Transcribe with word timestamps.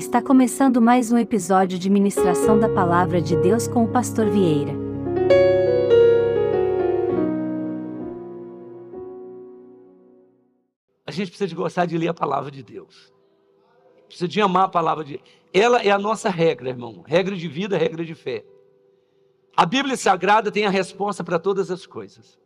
Está 0.00 0.22
começando 0.22 0.80
mais 0.80 1.12
um 1.12 1.18
episódio 1.18 1.78
de 1.78 1.90
ministração 1.90 2.58
da 2.58 2.70
palavra 2.70 3.20
de 3.20 3.36
Deus 3.36 3.68
com 3.68 3.84
o 3.84 3.92
pastor 3.92 4.30
Vieira. 4.30 4.72
A 11.06 11.10
gente 11.10 11.28
precisa 11.28 11.46
de 11.46 11.54
gostar 11.54 11.84
de 11.84 11.98
ler 11.98 12.08
a 12.08 12.14
palavra 12.14 12.50
de 12.50 12.62
Deus. 12.62 13.12
Precisa 14.06 14.26
de 14.26 14.40
amar 14.40 14.64
a 14.64 14.68
palavra 14.68 15.04
de 15.04 15.18
Deus. 15.18 15.28
Ela 15.52 15.82
é 15.82 15.90
a 15.90 15.98
nossa 15.98 16.30
regra, 16.30 16.70
irmão. 16.70 17.04
Regra 17.06 17.36
de 17.36 17.46
vida, 17.46 17.76
regra 17.76 18.02
de 18.02 18.14
fé. 18.14 18.42
A 19.54 19.66
Bíblia 19.66 19.98
Sagrada 19.98 20.50
tem 20.50 20.64
a 20.64 20.70
resposta 20.70 21.22
para 21.22 21.38
todas 21.38 21.70
as 21.70 21.84
coisas. 21.84 22.40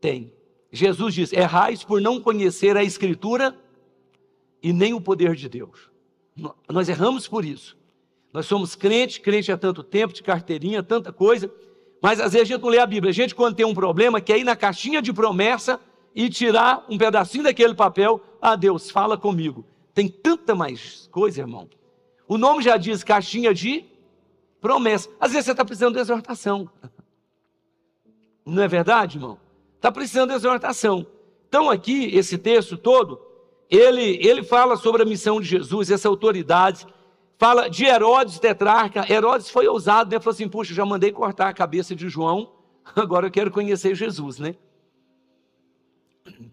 Tem. 0.00 0.34
Jesus 0.72 1.14
diz: 1.14 1.32
errais 1.32 1.84
por 1.84 2.00
não 2.00 2.20
conhecer 2.20 2.76
a 2.76 2.82
Escritura 2.82 3.56
e 4.60 4.72
nem 4.72 4.92
o 4.92 5.00
poder 5.00 5.36
de 5.36 5.48
Deus. 5.48 5.88
Nós 6.68 6.88
erramos 6.88 7.28
por 7.28 7.44
isso. 7.44 7.76
Nós 8.32 8.46
somos 8.46 8.74
crentes, 8.74 9.18
crente 9.18 9.50
há 9.50 9.56
tanto 9.56 9.82
tempo, 9.82 10.14
de 10.14 10.22
carteirinha, 10.22 10.82
tanta 10.82 11.12
coisa, 11.12 11.52
mas 12.00 12.20
às 12.20 12.32
vezes 12.32 12.48
a 12.48 12.52
gente 12.54 12.62
não 12.62 12.70
lê 12.70 12.78
a 12.78 12.86
Bíblia. 12.86 13.10
A 13.10 13.14
gente, 13.14 13.34
quando 13.34 13.56
tem 13.56 13.66
um 13.66 13.74
problema, 13.74 14.20
quer 14.20 14.38
ir 14.38 14.44
na 14.44 14.56
caixinha 14.56 15.02
de 15.02 15.12
promessa 15.12 15.80
e 16.14 16.30
tirar 16.30 16.84
um 16.88 16.96
pedacinho 16.96 17.44
daquele 17.44 17.74
papel. 17.74 18.20
Ah, 18.40 18.56
Deus, 18.56 18.90
fala 18.90 19.18
comigo. 19.18 19.64
Tem 19.92 20.08
tanta 20.08 20.54
mais 20.54 21.08
coisa, 21.10 21.40
irmão. 21.40 21.68
O 22.26 22.38
nome 22.38 22.62
já 22.62 22.76
diz 22.76 23.04
caixinha 23.04 23.52
de 23.52 23.84
promessa. 24.60 25.10
Às 25.20 25.32
vezes 25.32 25.46
você 25.46 25.50
está 25.50 25.64
precisando 25.64 25.94
de 25.94 26.00
exortação. 26.00 26.70
Não 28.46 28.62
é 28.62 28.68
verdade, 28.68 29.18
irmão? 29.18 29.38
Está 29.76 29.90
precisando 29.92 30.30
de 30.30 30.36
exortação. 30.36 31.06
Então, 31.48 31.68
aqui, 31.68 32.04
esse 32.14 32.38
texto 32.38 32.78
todo, 32.78 33.20
ele, 33.70 34.18
ele 34.20 34.42
fala 34.42 34.76
sobre 34.76 35.02
a 35.02 35.06
missão 35.06 35.40
de 35.40 35.46
Jesus, 35.46 35.90
essa 35.90 36.08
autoridade, 36.08 36.86
fala 37.38 37.68
de 37.68 37.84
Herodes 37.84 38.40
tetrarca. 38.40 39.10
Herodes 39.10 39.48
foi 39.48 39.68
ousado, 39.68 40.10
né? 40.10 40.18
Falou 40.18 40.34
assim: 40.34 40.48
puxa, 40.48 40.74
já 40.74 40.84
mandei 40.84 41.12
cortar 41.12 41.48
a 41.48 41.54
cabeça 41.54 41.94
de 41.94 42.08
João, 42.08 42.52
agora 42.96 43.28
eu 43.28 43.30
quero 43.30 43.50
conhecer 43.50 43.94
Jesus, 43.94 44.40
né? 44.40 44.56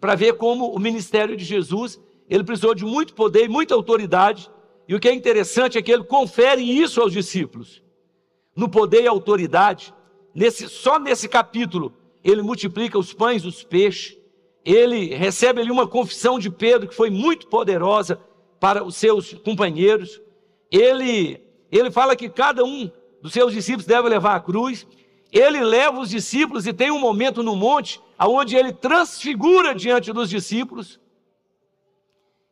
Para 0.00 0.14
ver 0.14 0.34
como 0.34 0.72
o 0.72 0.78
ministério 0.78 1.36
de 1.36 1.44
Jesus, 1.44 2.00
ele 2.30 2.44
precisou 2.44 2.74
de 2.74 2.84
muito 2.84 3.14
poder 3.14 3.44
e 3.44 3.48
muita 3.48 3.74
autoridade. 3.74 4.50
E 4.86 4.94
o 4.94 5.00
que 5.00 5.08
é 5.08 5.12
interessante 5.12 5.76
é 5.76 5.82
que 5.82 5.92
ele 5.92 6.04
confere 6.04 6.62
isso 6.62 7.00
aos 7.00 7.12
discípulos. 7.12 7.82
No 8.56 8.68
poder 8.68 9.02
e 9.02 9.06
autoridade, 9.06 9.94
nesse, 10.34 10.68
só 10.68 10.98
nesse 10.98 11.28
capítulo, 11.28 11.92
ele 12.24 12.42
multiplica 12.42 12.98
os 12.98 13.12
pães, 13.12 13.44
os 13.44 13.62
peixes, 13.62 14.17
ele 14.68 15.14
recebe 15.14 15.62
ali 15.62 15.70
uma 15.70 15.86
confissão 15.86 16.38
de 16.38 16.50
Pedro 16.50 16.86
que 16.86 16.94
foi 16.94 17.08
muito 17.08 17.46
poderosa 17.46 18.20
para 18.60 18.84
os 18.84 18.96
seus 18.96 19.32
companheiros. 19.32 20.20
Ele, 20.70 21.40
ele 21.72 21.90
fala 21.90 22.14
que 22.14 22.28
cada 22.28 22.62
um 22.62 22.90
dos 23.22 23.32
seus 23.32 23.54
discípulos 23.54 23.86
deve 23.86 24.10
levar 24.10 24.34
a 24.34 24.40
cruz. 24.40 24.86
Ele 25.32 25.64
leva 25.64 25.98
os 25.98 26.10
discípulos 26.10 26.66
e 26.66 26.74
tem 26.74 26.90
um 26.90 26.98
momento 26.98 27.42
no 27.42 27.56
monte 27.56 27.98
onde 28.20 28.56
ele 28.56 28.70
transfigura 28.70 29.74
diante 29.74 30.12
dos 30.12 30.28
discípulos. 30.28 31.00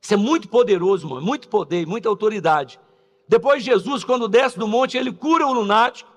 Isso 0.00 0.14
é 0.14 0.16
muito 0.16 0.48
poderoso, 0.48 1.06
mano, 1.06 1.20
muito 1.20 1.48
poder, 1.48 1.86
muita 1.86 2.08
autoridade. 2.08 2.80
Depois 3.28 3.62
Jesus, 3.62 4.04
quando 4.04 4.26
desce 4.26 4.58
do 4.58 4.66
monte, 4.66 4.96
ele 4.96 5.12
cura 5.12 5.46
o 5.46 5.52
lunático. 5.52 6.10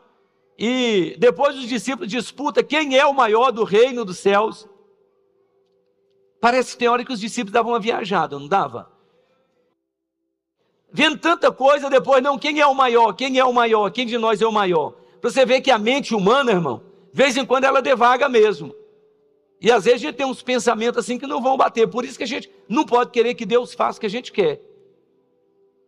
E 0.57 1.17
depois 1.19 1.57
os 1.57 1.67
discípulos 1.67 2.09
disputam 2.09 2.63
quem 2.63 2.97
é 2.97 3.05
o 3.05 3.13
maior 3.13 3.51
do 3.51 3.65
reino 3.65 4.05
dos 4.05 4.19
céus. 4.19 4.65
Parece 6.41 6.71
que 6.71 6.77
tem 6.77 6.87
hora 6.87 7.03
que 7.03 7.11
os 7.11 7.19
discípulos 7.19 7.53
davam 7.53 7.73
uma 7.73 7.79
viajada, 7.79 8.39
não 8.39 8.47
dava? 8.47 8.91
Vendo 10.91 11.17
tanta 11.17 11.51
coisa, 11.51 11.89
depois, 11.89 12.23
não, 12.23 12.37
quem 12.37 12.59
é 12.59 12.65
o 12.65 12.73
maior? 12.73 13.13
Quem 13.13 13.37
é 13.37 13.45
o 13.45 13.53
maior? 13.53 13.91
Quem 13.91 14.05
de 14.05 14.17
nós 14.17 14.41
é 14.41 14.47
o 14.47 14.51
maior? 14.51 14.93
Para 15.21 15.29
você 15.29 15.45
ver 15.45 15.61
que 15.61 15.69
a 15.69 15.77
mente 15.77 16.15
humana, 16.15 16.51
irmão, 16.51 16.81
de 17.11 17.17
vez 17.17 17.37
em 17.37 17.45
quando 17.45 17.65
ela 17.65 17.81
devaga 17.81 18.27
mesmo. 18.27 18.73
E 19.61 19.71
às 19.71 19.83
vezes 19.83 20.01
a 20.01 20.05
gente 20.07 20.15
tem 20.15 20.25
uns 20.25 20.41
pensamentos 20.41 20.97
assim 20.97 21.19
que 21.19 21.27
não 21.27 21.41
vão 21.41 21.57
bater. 21.57 21.87
Por 21.87 22.05
isso 22.05 22.17
que 22.17 22.23
a 22.23 22.27
gente 22.27 22.49
não 22.67 22.85
pode 22.85 23.11
querer 23.11 23.35
que 23.35 23.45
Deus 23.45 23.73
faça 23.73 23.97
o 23.97 23.99
que 23.99 24.05
a 24.05 24.09
gente 24.09 24.31
quer. 24.31 24.61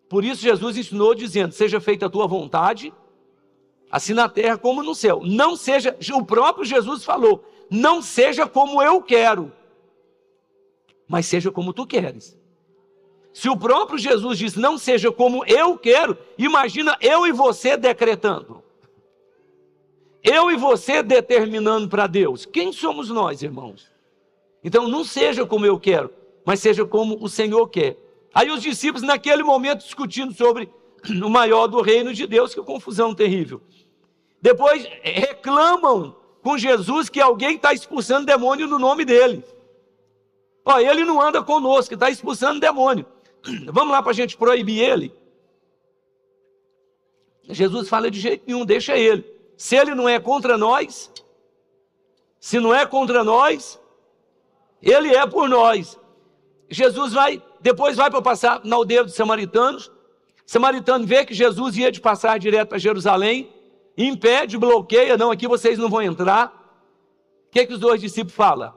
Por 0.09 0.25
isso 0.25 0.42
Jesus 0.42 0.75
ensinou 0.75 1.16
dizendo: 1.16 1.54
seja 1.54 1.80
feita 1.80 2.08
a 2.08 2.09
tua 2.09 2.28
vontade, 2.28 2.94
assim 3.90 4.14
na 4.14 4.28
terra 4.28 4.58
como 4.58 4.84
no 4.84 4.94
céu. 4.94 5.22
Não 5.24 5.56
seja, 5.56 5.96
o 6.14 6.25
próprio 6.25 6.66
Jesus 6.66 7.06
falou, 7.06 7.46
não 7.70 8.02
seja 8.02 8.46
como 8.46 8.81
eu 8.81 9.02
quero, 9.02 9.54
mas 11.12 11.26
seja 11.26 11.52
como 11.52 11.74
tu 11.74 11.86
queres. 11.86 12.40
Se 13.34 13.50
o 13.50 13.58
próprio 13.58 14.00
Jesus 14.00 14.40
diz, 14.40 14.56
não 14.56 14.78
seja 14.78 15.12
como 15.12 15.46
eu 15.46 15.78
quero, 15.78 16.18
imagina 16.38 16.98
eu 17.02 17.28
e 17.28 17.34
você 17.34 17.76
decretando. 17.76 18.64
Eu 20.24 20.50
e 20.50 20.56
você 20.56 21.04
determinando 21.04 21.90
para 21.90 22.08
Deus. 22.08 22.46
Quem 22.46 22.72
somos 22.72 23.10
nós, 23.10 23.42
irmãos? 23.44 23.92
Então 24.64 24.88
não 24.88 25.04
seja 25.04 25.46
como 25.46 25.66
eu 25.66 25.78
quero, 25.78 26.14
mas 26.46 26.62
seja 26.62 26.86
como 26.86 27.22
o 27.22 27.28
Senhor 27.28 27.68
quer. 27.68 27.98
Aí 28.34 28.50
os 28.50 28.62
discípulos, 28.62 29.02
naquele 29.02 29.44
momento, 29.44 29.84
discutindo 29.84 30.34
sobre 30.34 30.70
o 31.10 31.30
maior 31.30 31.68
do 31.68 31.82
reino 31.82 32.14
de 32.14 32.26
Deus, 32.26 32.54
que 32.54 32.62
confusão 32.62 33.14
terrível. 33.14 33.62
Depois 34.42 34.88
reclamam 35.04 36.16
com 36.42 36.58
Jesus 36.58 37.10
que 37.10 37.20
alguém 37.20 37.56
está 37.56 37.74
expulsando 37.74 38.26
demônio 38.26 38.66
no 38.66 38.80
nome 38.80 39.04
dele. 39.04 39.44
Ó, 40.66 40.80
ele 40.80 41.04
não 41.04 41.22
anda 41.22 41.42
conosco, 41.44 41.94
está 41.94 42.10
expulsando 42.10 42.60
demônio. 42.60 43.06
Vamos 43.72 43.92
lá 43.92 44.02
para 44.02 44.12
a 44.12 44.16
gente 44.16 44.38
proibir 44.38 44.80
ele. 44.80 45.14
Jesus 47.50 47.90
fala 47.90 48.10
de 48.10 48.20
jeito 48.20 48.44
nenhum, 48.48 48.66
deixa 48.66 48.96
ele. 48.96 49.26
Se 49.58 49.76
ele 49.76 49.94
não 49.94 50.08
é 50.08 50.20
contra 50.20 50.58
nós, 50.58 51.12
se 52.40 52.60
não 52.60 52.74
é 52.74 52.86
contra 52.86 53.24
nós, 53.24 53.80
ele 54.82 55.14
é 55.14 55.26
por 55.26 55.50
nós. 55.50 56.00
Jesus 56.70 57.14
vai, 57.14 57.42
depois 57.60 57.98
vai 57.98 58.10
para 58.10 58.22
passar 58.22 58.62
na 58.64 58.76
aldeia 58.76 59.04
dos 59.04 59.14
samaritanos. 59.14 59.92
Samaritano 60.46 61.06
vê 61.06 61.26
que 61.26 61.34
Jesus 61.34 61.78
ia 61.78 61.92
de 61.92 62.00
passar 62.00 62.40
direto 62.40 62.70
para 62.70 62.78
Jerusalém, 62.78 63.54
impede, 63.98 64.58
bloqueia, 64.58 65.18
não, 65.18 65.32
aqui 65.32 65.48
vocês 65.48 65.78
não 65.78 65.90
vão 65.90 66.02
entrar. 66.02 66.48
O 67.48 67.52
que, 67.52 67.60
é 67.60 67.66
que 67.66 67.74
os 67.74 67.80
dois 67.80 68.00
discípulos 68.00 68.34
falam? 68.34 68.74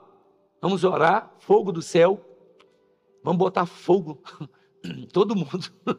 Vamos 0.64 0.82
orar, 0.82 1.30
fogo 1.40 1.70
do 1.70 1.82
céu. 1.82 2.18
Vamos 3.22 3.38
botar 3.38 3.66
fogo. 3.66 4.18
Todo 5.12 5.36
mundo. 5.36 5.70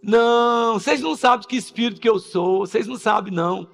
Não, 0.00 0.74
vocês 0.74 1.00
não 1.00 1.16
sabem 1.16 1.48
que 1.48 1.56
espírito 1.56 2.00
que 2.00 2.08
eu 2.08 2.20
sou. 2.20 2.60
Vocês 2.60 2.86
não 2.86 2.96
sabem, 2.96 3.34
não. 3.34 3.68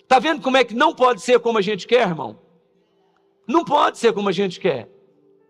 Está 0.00 0.18
vendo 0.18 0.42
como 0.42 0.56
é 0.56 0.64
que 0.64 0.74
não 0.74 0.92
pode 0.92 1.22
ser 1.22 1.38
como 1.38 1.58
a 1.58 1.62
gente 1.62 1.86
quer, 1.86 2.08
irmão? 2.08 2.40
Não 3.46 3.64
pode 3.64 3.98
ser 3.98 4.12
como 4.12 4.28
a 4.28 4.32
gente 4.32 4.58
quer. 4.58 4.90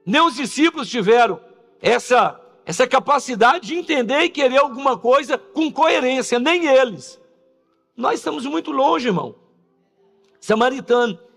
Nem 0.05 0.21
os 0.21 0.35
discípulos 0.35 0.91
tiveram 0.91 1.41
essa, 1.81 2.39
essa 2.67 2.87
capacidade 2.87 3.69
de 3.69 3.77
entender 3.77 4.21
e 4.21 4.29
querer 4.29 4.59
alguma 4.59 4.99
coisa 4.99 5.39
com 5.39 5.73
coerência, 5.73 6.39
nem 6.39 6.67
eles. 6.67 7.19
Nós 7.97 8.21
estamos 8.21 8.45
muito 8.45 8.71
longe, 8.71 9.09
irmão. 9.09 9.35
Samaritano. 10.39 11.30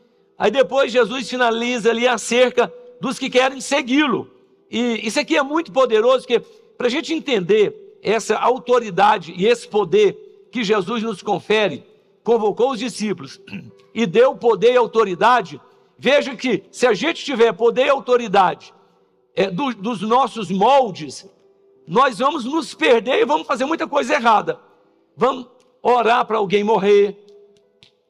Aí 0.43 0.51
depois 0.51 0.91
Jesus 0.91 1.29
finaliza 1.29 1.89
ali 1.89 2.05
acerca 2.05 2.69
dos 2.99 3.17
que 3.17 3.29
querem 3.29 3.61
segui-lo. 3.61 4.29
E 4.69 5.07
isso 5.07 5.17
aqui 5.17 5.37
é 5.37 5.41
muito 5.41 5.71
poderoso, 5.71 6.27
porque 6.27 6.45
para 6.77 6.87
a 6.87 6.89
gente 6.89 7.13
entender 7.13 7.97
essa 8.03 8.35
autoridade 8.37 9.33
e 9.37 9.47
esse 9.47 9.65
poder 9.65 10.49
que 10.51 10.61
Jesus 10.61 11.01
nos 11.01 11.21
confere, 11.21 11.85
convocou 12.25 12.71
os 12.71 12.79
discípulos 12.79 13.39
e 13.95 14.05
deu 14.05 14.35
poder 14.35 14.73
e 14.73 14.75
autoridade. 14.75 15.61
Veja 15.97 16.35
que 16.35 16.65
se 16.69 16.85
a 16.85 16.93
gente 16.93 17.23
tiver 17.23 17.53
poder 17.53 17.85
e 17.85 17.89
autoridade 17.89 18.73
é, 19.33 19.49
do, 19.49 19.73
dos 19.73 20.01
nossos 20.01 20.51
moldes, 20.51 21.25
nós 21.87 22.19
vamos 22.19 22.43
nos 22.43 22.73
perder 22.73 23.21
e 23.21 23.25
vamos 23.25 23.47
fazer 23.47 23.63
muita 23.63 23.87
coisa 23.87 24.15
errada. 24.15 24.59
Vamos 25.15 25.47
orar 25.81 26.25
para 26.25 26.37
alguém 26.37 26.65
morrer, 26.65 27.22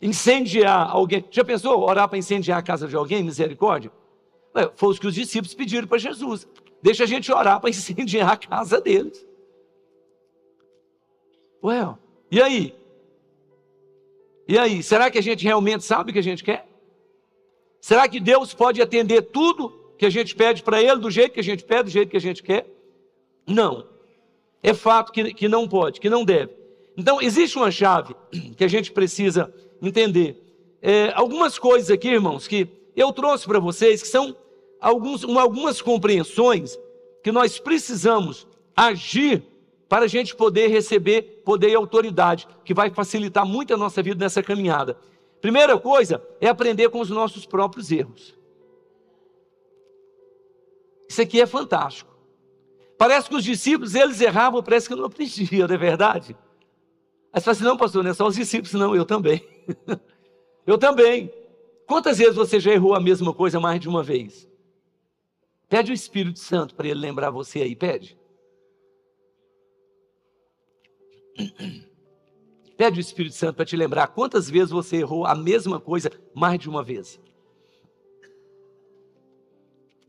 incendiar 0.03 0.91
alguém. 0.91 1.23
Já 1.31 1.43
pensou 1.45 1.81
orar 1.81 2.09
para 2.09 2.17
incendiar 2.17 2.59
a 2.59 2.61
casa 2.61 2.87
de 2.87 2.95
alguém? 2.95 3.23
Misericórdia? 3.23 3.89
Foi 4.75 4.93
o 4.93 4.99
que 4.99 5.07
os 5.07 5.15
discípulos 5.15 5.55
pediram 5.55 5.87
para 5.87 5.97
Jesus. 5.97 6.45
Deixa 6.81 7.05
a 7.05 7.07
gente 7.07 7.31
orar 7.31 7.59
para 7.61 7.69
incendiar 7.71 8.29
a 8.29 8.37
casa 8.37 8.81
deles. 8.81 9.25
Ué, 11.63 11.95
e 12.29 12.41
aí? 12.41 12.75
E 14.45 14.57
aí, 14.57 14.83
será 14.83 15.09
que 15.09 15.17
a 15.17 15.23
gente 15.23 15.45
realmente 15.45 15.85
sabe 15.85 16.11
o 16.11 16.13
que 16.13 16.19
a 16.19 16.23
gente 16.23 16.43
quer? 16.43 16.67
Será 17.79 18.07
que 18.09 18.19
Deus 18.19 18.53
pode 18.53 18.81
atender 18.81 19.21
tudo 19.21 19.69
que 19.97 20.05
a 20.05 20.09
gente 20.09 20.35
pede 20.35 20.61
para 20.61 20.81
Ele, 20.81 20.97
do 20.97 21.09
jeito 21.09 21.31
que 21.31 21.39
a 21.39 21.43
gente 21.43 21.63
pede, 21.63 21.83
do 21.83 21.89
jeito 21.89 22.09
que 22.09 22.17
a 22.17 22.21
gente 22.21 22.43
quer? 22.43 22.67
Não. 23.47 23.87
É 24.61 24.73
fato 24.73 25.13
que, 25.13 25.33
que 25.33 25.47
não 25.47 25.67
pode, 25.67 26.01
que 26.01 26.09
não 26.09 26.25
deve. 26.25 26.53
Então, 26.97 27.21
existe 27.21 27.57
uma 27.57 27.71
chave 27.71 28.13
que 28.57 28.63
a 28.63 28.67
gente 28.67 28.91
precisa 28.91 29.53
entender. 29.87 30.41
É, 30.81 31.11
algumas 31.15 31.57
coisas 31.57 31.89
aqui, 31.89 32.09
irmãos, 32.09 32.47
que 32.47 32.67
eu 32.95 33.11
trouxe 33.11 33.45
para 33.45 33.59
vocês, 33.59 34.01
que 34.01 34.07
são 34.07 34.35
alguns, 34.79 35.23
algumas 35.23 35.81
compreensões 35.81 36.77
que 37.23 37.31
nós 37.31 37.57
precisamos 37.57 38.45
agir 38.75 39.43
para 39.87 40.05
a 40.05 40.07
gente 40.07 40.35
poder 40.35 40.67
receber 40.67 41.41
poder 41.45 41.69
e 41.69 41.75
autoridade, 41.75 42.47
que 42.65 42.73
vai 42.73 42.89
facilitar 42.89 43.45
muito 43.45 43.73
a 43.73 43.77
nossa 43.77 44.01
vida 44.01 44.23
nessa 44.23 44.41
caminhada. 44.41 44.97
Primeira 45.39 45.77
coisa 45.77 46.25
é 46.39 46.47
aprender 46.47 46.89
com 46.89 46.99
os 46.99 47.09
nossos 47.09 47.45
próprios 47.45 47.91
erros. 47.91 48.33
Isso 51.07 51.21
aqui 51.21 51.39
é 51.39 51.45
fantástico. 51.45 52.11
Parece 52.97 53.29
que 53.29 53.35
os 53.35 53.43
discípulos, 53.43 53.93
eles 53.95 54.21
erravam, 54.21 54.63
parece 54.63 54.87
que 54.87 54.95
não 54.95 55.05
aprendiam, 55.05 55.67
não 55.67 55.75
é 55.75 55.77
verdade? 55.77 56.35
Aí 57.31 57.39
você 57.39 57.45
fala 57.45 57.55
assim, 57.55 57.63
não 57.63 57.77
pastor, 57.77 58.03
não 58.03 58.11
é 58.11 58.13
só 58.13 58.25
os 58.25 58.35
discípulos, 58.35 58.73
não, 58.73 58.95
eu 58.95 59.05
também. 59.05 59.45
eu 60.65 60.77
também. 60.77 61.31
Quantas 61.85 62.17
vezes 62.17 62.35
você 62.35 62.59
já 62.59 62.71
errou 62.71 62.95
a 62.95 62.99
mesma 62.99 63.33
coisa 63.33 63.59
mais 63.59 63.79
de 63.79 63.89
uma 63.89 64.01
vez? 64.01 64.49
Pede 65.67 65.91
o 65.91 65.93
Espírito 65.93 66.39
Santo 66.39 66.75
para 66.75 66.87
ele 66.87 66.99
lembrar 66.99 67.29
você 67.29 67.61
aí, 67.61 67.75
pede. 67.75 68.17
Pede 72.75 72.99
o 72.99 73.01
Espírito 73.01 73.35
Santo 73.35 73.55
para 73.55 73.65
te 73.65 73.75
lembrar 73.75 74.07
quantas 74.07 74.49
vezes 74.49 74.71
você 74.71 74.97
errou 74.97 75.27
a 75.27 75.35
mesma 75.35 75.79
coisa 75.79 76.11
mais 76.33 76.59
de 76.59 76.67
uma 76.67 76.83
vez. 76.83 77.19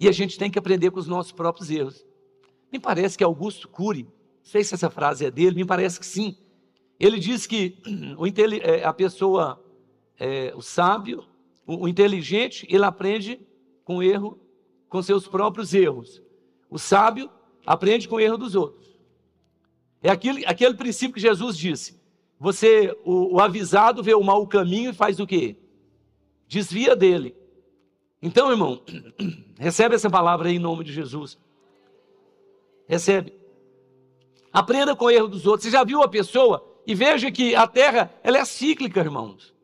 E 0.01 0.09
a 0.09 0.13
gente 0.13 0.39
tem 0.39 0.51
que 0.51 0.59
aprender 0.59 0.91
com 0.91 0.99
os 0.99 1.07
nossos 1.07 1.31
próprios 1.31 1.71
erros. 1.71 2.07
Me 2.73 2.79
parece 2.79 3.17
que 3.17 3.25
Augusto 3.25 3.69
Cury, 3.69 4.05
não 4.05 4.11
sei 4.43 4.65
se 4.65 4.75
essa 4.75 4.91
frase 4.91 5.27
é 5.27 5.31
dele, 5.31 5.57
me 5.57 5.65
parece 5.65 6.01
que 6.01 6.07
sim. 6.07 6.37
Ele 6.99 7.19
diz 7.19 7.47
que 7.47 7.79
é, 8.63 8.85
a 8.85 8.93
pessoa, 8.93 9.63
é, 10.19 10.53
o 10.57 10.63
sábio, 10.63 11.25
o 11.67 11.89
inteligente, 11.89 12.67
ele 12.69 12.85
aprende 12.85 13.41
com 13.85 14.03
erro, 14.03 14.39
com 14.89 15.03
seus 15.03 15.27
próprios 15.27 15.75
erros. 15.75 16.23
O 16.71 16.79
sábio 16.79 17.31
aprende 17.67 18.09
com 18.09 18.17
o 18.17 18.21
erro 18.21 18.37
dos 18.37 18.55
outros. 18.55 18.99
É 20.03 20.11
aquele, 20.11 20.45
aquele 20.45 20.75
princípio 20.75 21.15
que 21.15 21.21
Jesus 21.21 21.57
disse. 21.57 22.01
Você, 22.39 22.97
o, 23.05 23.37
o 23.37 23.41
avisado, 23.41 24.03
vê 24.03 24.15
o 24.15 24.23
mau 24.23 24.47
caminho 24.47 24.91
e 24.91 24.95
faz 24.95 25.19
o 25.19 25.27
quê? 25.27 25.57
Desvia 26.47 26.95
dele. 26.95 27.35
Então, 28.21 28.51
irmão, 28.51 28.83
recebe 29.59 29.95
essa 29.95 30.11
palavra 30.11 30.49
aí 30.49 30.57
em 30.57 30.59
nome 30.59 30.85
de 30.85 30.93
Jesus. 30.93 31.39
Recebe. 32.87 33.33
Aprenda 34.53 34.95
com 34.95 35.07
o 35.07 35.11
erro 35.11 35.29
dos 35.29 35.47
outros. 35.47 35.65
Você 35.65 35.71
já 35.71 35.83
viu 35.85 36.03
a 36.03 36.09
pessoa 36.09 36.74
e 36.87 36.95
veja 36.95 37.31
que 37.31 37.55
a 37.55 37.67
terra 37.67 38.13
ela 38.23 38.39
é 38.39 38.45
cíclica, 38.45 39.01
irmãos. 39.01 39.55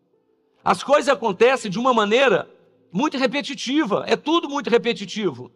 As 0.65 0.83
coisas 0.83 1.09
acontecem 1.09 1.71
de 1.71 1.79
uma 1.79 1.93
maneira 1.93 2.49
muito 2.93 3.17
repetitiva. 3.17 4.05
É 4.07 4.17
tudo 4.17 4.49
muito 4.49 4.69
repetitivo. 4.69 5.51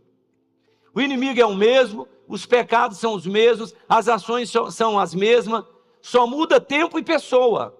O 0.94 1.00
inimigo 1.00 1.40
é 1.40 1.46
o 1.46 1.54
mesmo, 1.54 2.06
os 2.28 2.46
pecados 2.46 2.98
são 2.98 3.14
os 3.14 3.26
mesmos, 3.26 3.74
as 3.88 4.08
ações 4.08 4.52
são 4.70 4.98
as 4.98 5.14
mesmas, 5.14 5.64
só 6.00 6.26
muda 6.26 6.60
tempo 6.60 6.98
e 6.98 7.02
pessoa. 7.02 7.76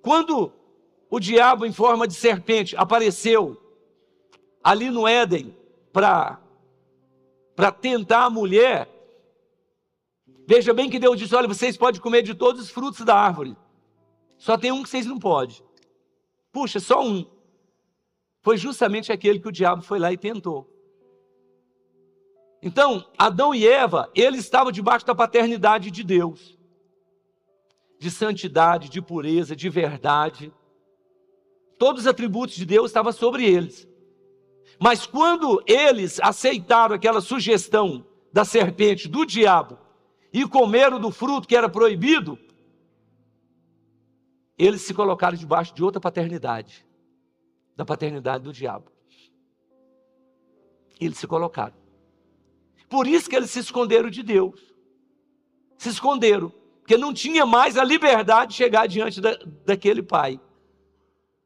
Quando 0.00 0.52
o 1.10 1.20
diabo, 1.20 1.66
em 1.66 1.72
forma 1.72 2.08
de 2.08 2.14
serpente, 2.14 2.76
apareceu 2.76 3.60
ali 4.62 4.90
no 4.90 5.06
Éden 5.06 5.54
para 5.92 6.40
tentar 7.80 8.24
a 8.24 8.30
mulher, 8.30 8.88
veja 10.48 10.72
bem 10.72 10.88
que 10.88 10.98
Deus 10.98 11.18
disse: 11.18 11.34
olha, 11.34 11.46
vocês 11.46 11.76
podem 11.76 12.00
comer 12.00 12.22
de 12.22 12.34
todos 12.34 12.62
os 12.62 12.70
frutos 12.70 13.04
da 13.04 13.14
árvore, 13.14 13.54
só 14.38 14.56
tem 14.56 14.72
um 14.72 14.82
que 14.82 14.88
vocês 14.88 15.04
não 15.04 15.18
podem. 15.18 15.58
Puxa, 16.50 16.80
só 16.80 17.06
um. 17.06 17.26
Foi 18.40 18.56
justamente 18.56 19.12
aquele 19.12 19.38
que 19.38 19.48
o 19.48 19.52
diabo 19.52 19.82
foi 19.82 19.98
lá 19.98 20.10
e 20.10 20.16
tentou. 20.16 20.66
Então, 22.62 23.06
Adão 23.18 23.54
e 23.54 23.68
Eva, 23.68 24.10
eles 24.14 24.40
estavam 24.40 24.72
debaixo 24.72 25.04
da 25.04 25.14
paternidade 25.14 25.90
de 25.90 26.02
Deus, 26.02 26.58
de 28.00 28.10
santidade, 28.10 28.88
de 28.88 29.02
pureza, 29.02 29.54
de 29.54 29.68
verdade. 29.68 30.50
Todos 31.78 32.02
os 32.02 32.06
atributos 32.06 32.56
de 32.56 32.64
Deus 32.64 32.86
estavam 32.86 33.12
sobre 33.12 33.44
eles. 33.44 33.86
Mas 34.80 35.04
quando 35.06 35.62
eles 35.66 36.18
aceitaram 36.20 36.94
aquela 36.94 37.20
sugestão 37.20 38.06
da 38.32 38.46
serpente, 38.46 39.08
do 39.08 39.26
diabo, 39.26 39.78
e 40.32 40.46
comeram 40.46 41.00
do 41.00 41.10
fruto 41.10 41.48
que 41.48 41.56
era 41.56 41.68
proibido, 41.68 42.38
eles 44.56 44.82
se 44.82 44.92
colocaram 44.92 45.36
debaixo 45.36 45.74
de 45.74 45.82
outra 45.82 46.00
paternidade, 46.00 46.84
da 47.76 47.84
paternidade 47.84 48.44
do 48.44 48.52
diabo. 48.52 48.90
Eles 51.00 51.16
se 51.16 51.26
colocaram. 51.26 51.74
Por 52.88 53.06
isso 53.06 53.30
que 53.30 53.36
eles 53.36 53.50
se 53.50 53.60
esconderam 53.60 54.10
de 54.10 54.22
Deus. 54.22 54.60
Se 55.76 55.88
esconderam, 55.90 56.52
porque 56.80 56.96
não 56.96 57.14
tinha 57.14 57.46
mais 57.46 57.76
a 57.76 57.84
liberdade 57.84 58.50
de 58.50 58.56
chegar 58.56 58.88
diante 58.88 59.20
da, 59.20 59.38
daquele 59.64 60.02
pai. 60.02 60.40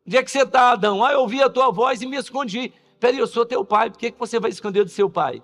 Onde 0.06 0.16
é 0.16 0.22
que 0.22 0.30
você 0.30 0.42
está, 0.42 0.72
Adão? 0.72 1.04
Ah, 1.04 1.12
eu 1.12 1.20
ouvi 1.20 1.42
a 1.42 1.50
tua 1.50 1.70
voz 1.70 2.00
e 2.00 2.06
me 2.06 2.16
escondi. 2.16 2.72
Peraí, 2.98 3.18
eu 3.18 3.26
sou 3.26 3.44
teu 3.44 3.64
pai, 3.64 3.90
por 3.90 3.98
que, 3.98 4.10
que 4.10 4.18
você 4.18 4.40
vai 4.40 4.50
esconder 4.50 4.84
do 4.84 4.90
seu 4.90 5.10
pai? 5.10 5.42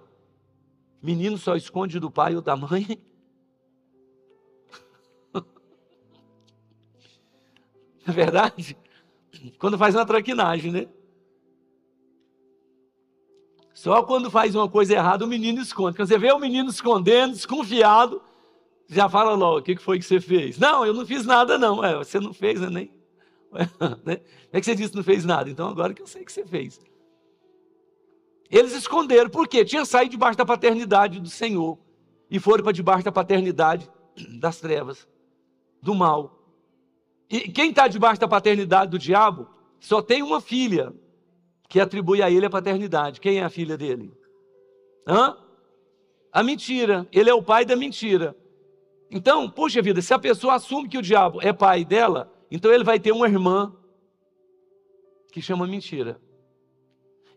Menino 1.03 1.37
só 1.37 1.55
esconde 1.55 2.01
do 2.01 2.11
pai 2.11 2.35
ou 2.35 2.41
da 2.41 2.57
mãe? 2.57 2.99
É 8.09 8.11
verdade? 8.13 8.77
Quando 9.59 9.77
faz 9.77 9.95
uma 9.95 10.07
traquinagem, 10.07 10.73
né? 10.73 10.89
Só 13.75 14.03
quando 14.03 14.31
faz 14.31 14.55
uma 14.57 14.69
coisa 14.69 14.95
errada 14.95 15.25
o 15.25 15.29
menino 15.29 15.61
esconde. 15.61 15.97
Quando 15.97 16.09
você 16.09 16.19
vê 16.19 16.33
o 16.33 16.39
menino 16.39 16.69
escondendo, 16.69 17.35
desconfiado, 17.35 18.21
já 18.89 19.09
fala 19.09 19.35
logo, 19.35 19.59
o 19.59 19.63
que 19.63 19.77
foi 19.77 19.99
que 19.99 20.05
você 20.05 20.21
fez? 20.21 20.59
Não, 20.59 20.85
eu 20.85 20.93
não 20.93 21.07
fiz 21.07 21.25
nada 21.25 21.57
não. 21.57 21.85
É, 21.85 21.97
você 21.97 22.19
não 22.19 22.33
fez, 22.33 22.61
né? 22.61 22.69
Nem... 22.69 22.91
né? 24.05 24.21
É 24.51 24.59
que 24.59 24.67
você 24.67 24.75
disse 24.75 24.91
que 24.91 24.97
não 24.97 25.05
fez 25.05 25.25
nada. 25.25 25.49
Então 25.49 25.69
agora 25.69 25.95
que 25.95 26.03
eu 26.03 26.07
sei 26.07 26.25
que 26.25 26.33
você 26.33 26.45
fez. 26.45 26.81
Eles 28.51 28.73
esconderam, 28.73 29.29
por 29.29 29.47
quê? 29.47 29.65
Tinha 29.65 29.85
saído 29.85 30.13
debaixo 30.13 30.39
da 30.39 30.47
paternidade 30.47 31.21
do 31.21 31.29
Senhor 31.29 31.79
e 32.31 32.41
foram 32.41 32.65
para 32.65 32.73
debaixo 32.73 33.05
da 33.05 33.13
paternidade 33.13 33.89
das 34.41 34.59
trevas, 34.59 35.07
do 35.83 35.95
mal. 35.95 36.38
E 37.31 37.41
quem 37.51 37.71
está 37.71 37.87
debaixo 37.89 38.21
da 38.21 38.29
paternidade 38.29 38.91
do 38.91 38.99
diabo 38.99 39.49
só 39.79 40.01
tem 40.01 40.23
uma 40.23 40.41
filha, 40.41 40.93
que 41.69 41.79
atribui 41.79 42.23
a 42.23 42.31
ele 42.31 42.47
a 42.47 42.51
paternidade. 42.51 43.21
Quem 43.21 43.39
é 43.39 43.45
a 43.45 43.51
filha 43.51 43.77
dele? 43.77 44.13
Hã? 45.07 45.37
A 46.33 46.43
mentira. 46.43 47.07
Ele 47.13 47.29
é 47.29 47.35
o 47.35 47.43
pai 47.43 47.65
da 47.65 47.77
mentira. 47.77 48.35
Então, 49.11 49.49
puxa 49.49 49.83
vida, 49.83 50.01
se 50.01 50.13
a 50.15 50.19
pessoa 50.19 50.55
assume 50.55 50.89
que 50.89 50.99
o 50.99 51.03
diabo 51.03 51.41
é 51.43 51.53
pai 51.53 51.85
dela, 51.85 52.33
então 52.51 52.73
ele 52.73 52.85
vai 52.85 52.99
ter 52.99 53.13
uma 53.13 53.27
irmã 53.27 53.75
que 55.31 55.43
chama 55.43 55.67
mentira. 55.67 56.21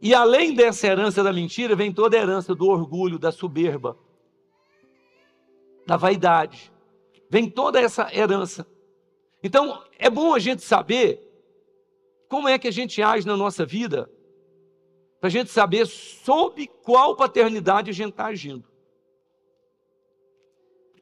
E 0.02 0.16
além 0.16 0.54
dessa 0.54 0.88
herança 0.88 1.22
da 1.24 1.32
mentira, 1.32 1.76
vem 1.76 1.94
toda 1.94 2.18
a 2.18 2.22
herança 2.22 2.56
do 2.56 2.68
orgulho, 2.68 3.20
da 3.20 3.32
soberba, 3.32 3.98
da 5.86 5.96
vaidade. 5.96 6.72
Vem 7.30 7.50
toda 7.50 7.80
essa 7.80 8.14
herança. 8.14 8.66
Então, 9.44 9.84
é 9.98 10.10
bom 10.10 10.34
a 10.34 10.40
gente 10.40 10.62
saber 10.62 11.28
como 12.30 12.48
é 12.48 12.58
que 12.58 12.68
a 12.68 12.72
gente 12.72 13.02
age 13.02 13.26
na 13.26 13.36
nossa 13.36 13.66
vida 13.66 14.10
para 15.20 15.28
a 15.28 15.32
gente 15.32 15.52
saber 15.52 15.86
sob 15.86 16.66
qual 16.84 17.16
paternidade 17.16 17.90
a 17.90 17.94
gente 17.94 18.12
está 18.12 18.26
agindo. 18.26 18.68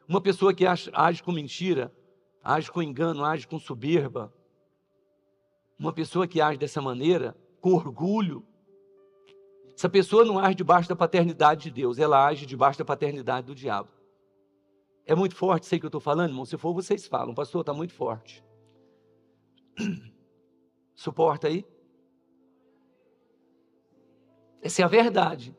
Uma 0.08 0.20
pessoa 0.20 0.54
que 0.54 0.66
age, 0.66 1.24
com 1.24 1.32
mentira, 1.32 1.94
age 2.44 2.72
com 2.72 2.82
engano, 2.82 3.24
age 3.24 3.48
com 3.48 3.60
soberba, 3.60 4.34
uma 5.78 5.94
pessoa 5.94 6.28
que 6.28 6.42
age 6.42 6.58
dessa 6.58 6.82
maneira, 6.82 7.38
com 7.62 7.74
orgulho, 7.74 8.46
essa 9.74 9.88
pessoa 9.88 10.26
não 10.26 10.40
age 10.40 10.56
debaixo 10.56 10.90
da 10.90 10.96
paternidade 10.96 11.64
de 11.64 11.72
Deus, 11.72 12.00
ela 12.00 12.26
age 12.26 12.46
debaixo 12.46 12.80
da 12.80 12.84
paternidade 12.84 13.48
do 13.48 13.56
diabo. 13.56 13.99
É 15.10 15.16
muito 15.16 15.36
forte, 15.36 15.66
sei 15.66 15.80
que 15.80 15.86
eu 15.88 15.88
estou 15.88 16.00
falando, 16.00 16.30
irmão. 16.30 16.46
Se 16.46 16.56
for, 16.56 16.72
vocês 16.72 17.08
falam, 17.08 17.34
pastor, 17.34 17.62
está 17.62 17.74
muito 17.74 17.92
forte. 17.96 18.44
Suporta 20.94 21.48
aí? 21.48 21.66
Essa 24.62 24.84
é 24.84 24.86
a 24.86 24.88
verdade. 24.88 25.58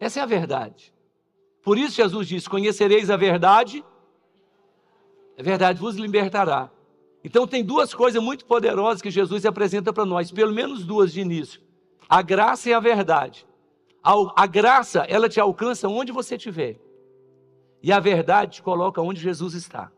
Essa 0.00 0.18
é 0.18 0.22
a 0.24 0.26
verdade. 0.26 0.92
Por 1.62 1.78
isso 1.78 1.94
Jesus 1.94 2.26
disse: 2.26 2.50
Conhecereis 2.50 3.08
a 3.08 3.16
verdade, 3.16 3.84
a 5.38 5.42
verdade 5.44 5.78
vos 5.78 5.94
libertará. 5.94 6.68
Então 7.22 7.46
tem 7.46 7.64
duas 7.64 7.94
coisas 7.94 8.20
muito 8.20 8.44
poderosas 8.44 9.00
que 9.00 9.12
Jesus 9.12 9.46
apresenta 9.46 9.92
para 9.92 10.04
nós, 10.04 10.32
pelo 10.32 10.52
menos 10.52 10.84
duas 10.84 11.12
de 11.12 11.20
início: 11.20 11.62
a 12.08 12.20
graça 12.20 12.68
e 12.68 12.74
a 12.74 12.80
verdade. 12.80 13.46
A, 14.02 14.42
a 14.42 14.46
graça, 14.48 15.06
ela 15.08 15.28
te 15.28 15.38
alcança 15.38 15.86
onde 15.86 16.10
você 16.10 16.34
estiver. 16.34 16.80
E 17.82 17.90
a 17.90 17.98
verdade 17.98 18.56
te 18.56 18.62
coloca 18.62 19.02
onde 19.02 19.20
Jesus 19.20 19.54
está. 19.54 19.90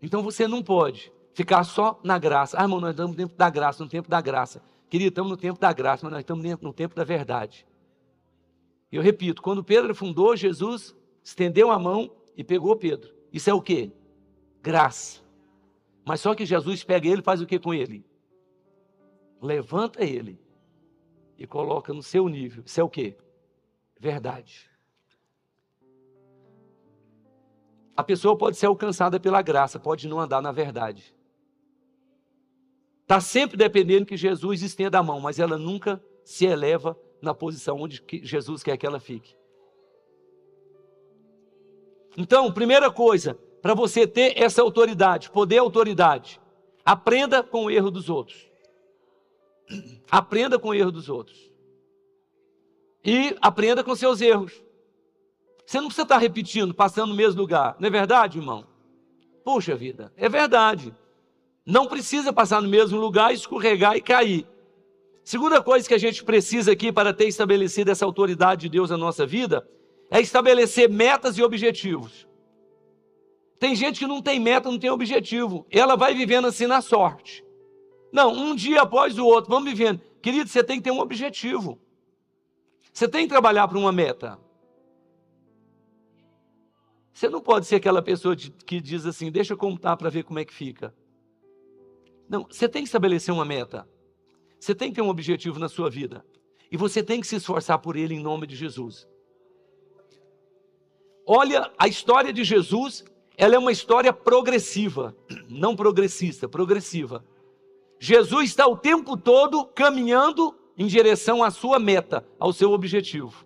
Então 0.00 0.22
você 0.22 0.48
não 0.48 0.62
pode 0.62 1.12
ficar 1.34 1.62
só 1.64 2.00
na 2.02 2.18
graça. 2.18 2.56
Ah, 2.58 2.62
irmão, 2.62 2.80
nós 2.80 2.90
estamos 2.90 3.10
no 3.10 3.16
tempo 3.16 3.36
da 3.36 3.50
graça, 3.50 3.84
no 3.84 3.90
tempo 3.90 4.08
da 4.08 4.20
graça. 4.20 4.62
Querido, 4.88 5.10
estamos 5.10 5.30
no 5.30 5.36
tempo 5.36 5.60
da 5.60 5.72
graça, 5.72 6.04
mas 6.04 6.12
nós 6.12 6.20
estamos 6.20 6.60
no 6.62 6.72
tempo 6.72 6.94
da 6.94 7.04
verdade. 7.04 7.66
E 8.90 8.96
eu 8.96 9.02
repito, 9.02 9.42
quando 9.42 9.62
Pedro 9.62 9.94
fundou, 9.94 10.34
Jesus 10.34 10.96
estendeu 11.22 11.70
a 11.70 11.78
mão 11.78 12.10
e 12.34 12.42
pegou 12.42 12.74
Pedro. 12.76 13.12
Isso 13.30 13.50
é 13.50 13.52
o 13.52 13.60
quê? 13.60 13.92
Graça. 14.62 15.20
Mas 16.06 16.20
só 16.20 16.34
que 16.34 16.46
Jesus 16.46 16.82
pega 16.82 17.06
ele 17.06 17.20
e 17.20 17.24
faz 17.24 17.42
o 17.42 17.46
que 17.46 17.58
com 17.58 17.74
ele? 17.74 18.02
Levanta 19.42 20.02
ele 20.02 20.40
e 21.38 21.46
coloca 21.46 21.92
no 21.92 22.02
seu 22.02 22.28
nível. 22.28 22.64
Isso 22.66 22.80
é 22.80 22.84
o 22.84 22.88
quê? 22.88 23.16
Verdade. 23.98 24.68
A 27.96 28.02
pessoa 28.02 28.36
pode 28.36 28.56
ser 28.56 28.66
alcançada 28.66 29.18
pela 29.18 29.40
graça, 29.40 29.78
pode 29.78 30.08
não 30.08 30.20
andar 30.20 30.42
na 30.42 30.52
verdade. 30.52 31.14
Está 33.02 33.20
sempre 33.20 33.56
dependendo 33.56 34.04
que 34.04 34.16
Jesus 34.16 34.62
estenda 34.62 34.98
a 34.98 35.02
mão, 35.02 35.20
mas 35.20 35.38
ela 35.38 35.56
nunca 35.56 36.02
se 36.24 36.44
eleva 36.44 36.98
na 37.22 37.32
posição 37.32 37.80
onde 37.80 38.02
Jesus 38.22 38.62
quer 38.62 38.76
que 38.76 38.86
ela 38.86 39.00
fique. 39.00 39.34
Então, 42.16 42.52
primeira 42.52 42.90
coisa, 42.90 43.34
para 43.62 43.74
você 43.74 44.06
ter 44.06 44.40
essa 44.40 44.60
autoridade, 44.60 45.30
poder 45.30 45.58
autoridade, 45.58 46.40
aprenda 46.84 47.42
com 47.42 47.64
o 47.64 47.70
erro 47.70 47.90
dos 47.90 48.08
outros. 48.08 48.47
Aprenda 50.10 50.58
com 50.58 50.68
o 50.68 50.74
erro 50.74 50.90
dos 50.90 51.08
outros. 51.08 51.50
E 53.04 53.36
aprenda 53.40 53.84
com 53.84 53.94
seus 53.94 54.20
erros. 54.20 54.52
Você 55.66 55.78
não 55.78 55.88
precisa 55.88 56.02
estar 56.02 56.18
repetindo, 56.18 56.74
passando 56.74 57.10
no 57.10 57.14
mesmo 57.14 57.40
lugar. 57.40 57.76
Não 57.78 57.88
é 57.88 57.90
verdade, 57.90 58.38
irmão? 58.38 58.66
Puxa 59.44 59.76
vida, 59.76 60.12
é 60.16 60.28
verdade. 60.28 60.94
Não 61.64 61.86
precisa 61.86 62.32
passar 62.32 62.62
no 62.62 62.68
mesmo 62.68 62.98
lugar, 62.98 63.32
escorregar 63.32 63.96
e 63.96 64.00
cair. 64.00 64.46
Segunda 65.22 65.62
coisa 65.62 65.86
que 65.86 65.92
a 65.92 65.98
gente 65.98 66.24
precisa 66.24 66.72
aqui 66.72 66.90
para 66.90 67.12
ter 67.12 67.26
estabelecido 67.26 67.90
essa 67.90 68.06
autoridade 68.06 68.62
de 68.62 68.68
Deus 68.70 68.88
na 68.88 68.96
nossa 68.96 69.26
vida 69.26 69.68
é 70.10 70.20
estabelecer 70.20 70.88
metas 70.88 71.36
e 71.36 71.42
objetivos. 71.42 72.26
Tem 73.58 73.74
gente 73.74 73.98
que 73.98 74.06
não 74.06 74.22
tem 74.22 74.40
meta, 74.40 74.70
não 74.70 74.78
tem 74.78 74.88
objetivo. 74.88 75.66
Ela 75.70 75.96
vai 75.96 76.14
vivendo 76.14 76.46
assim 76.46 76.66
na 76.66 76.80
sorte. 76.80 77.44
Não, 78.12 78.32
um 78.32 78.54
dia 78.54 78.82
após 78.82 79.18
o 79.18 79.26
outro, 79.26 79.50
vamos 79.50 79.70
vivendo. 79.70 80.00
Querido, 80.22 80.48
você 80.48 80.64
tem 80.64 80.78
que 80.78 80.84
ter 80.84 80.90
um 80.90 81.00
objetivo. 81.00 81.78
Você 82.92 83.06
tem 83.06 83.22
que 83.22 83.28
trabalhar 83.28 83.68
para 83.68 83.78
uma 83.78 83.92
meta. 83.92 84.38
Você 87.12 87.28
não 87.28 87.40
pode 87.40 87.66
ser 87.66 87.76
aquela 87.76 88.00
pessoa 88.00 88.36
que 88.36 88.80
diz 88.80 89.04
assim: 89.04 89.30
deixa 89.30 89.52
eu 89.52 89.56
contar 89.56 89.96
para 89.96 90.10
ver 90.10 90.22
como 90.22 90.38
é 90.38 90.44
que 90.44 90.54
fica. 90.54 90.94
Não, 92.28 92.44
você 92.44 92.68
tem 92.68 92.82
que 92.82 92.88
estabelecer 92.88 93.32
uma 93.32 93.44
meta. 93.44 93.88
Você 94.58 94.74
tem 94.74 94.90
que 94.90 94.96
ter 94.96 95.02
um 95.02 95.08
objetivo 95.08 95.58
na 95.58 95.68
sua 95.68 95.88
vida. 95.88 96.24
E 96.70 96.76
você 96.76 97.02
tem 97.02 97.20
que 97.20 97.26
se 97.26 97.36
esforçar 97.36 97.78
por 97.78 97.96
ele 97.96 98.14
em 98.14 98.20
nome 98.20 98.46
de 98.46 98.54
Jesus. 98.54 99.06
Olha, 101.26 101.70
a 101.78 101.88
história 101.88 102.32
de 102.32 102.42
Jesus, 102.44 103.04
ela 103.36 103.54
é 103.54 103.58
uma 103.58 103.72
história 103.72 104.12
progressiva, 104.12 105.16
não 105.48 105.76
progressista, 105.76 106.48
progressiva. 106.48 107.24
Jesus 107.98 108.50
está 108.50 108.66
o 108.66 108.76
tempo 108.76 109.16
todo 109.16 109.64
caminhando 109.64 110.56
em 110.76 110.86
direção 110.86 111.42
à 111.42 111.50
sua 111.50 111.78
meta, 111.78 112.26
ao 112.38 112.52
seu 112.52 112.70
objetivo. 112.70 113.44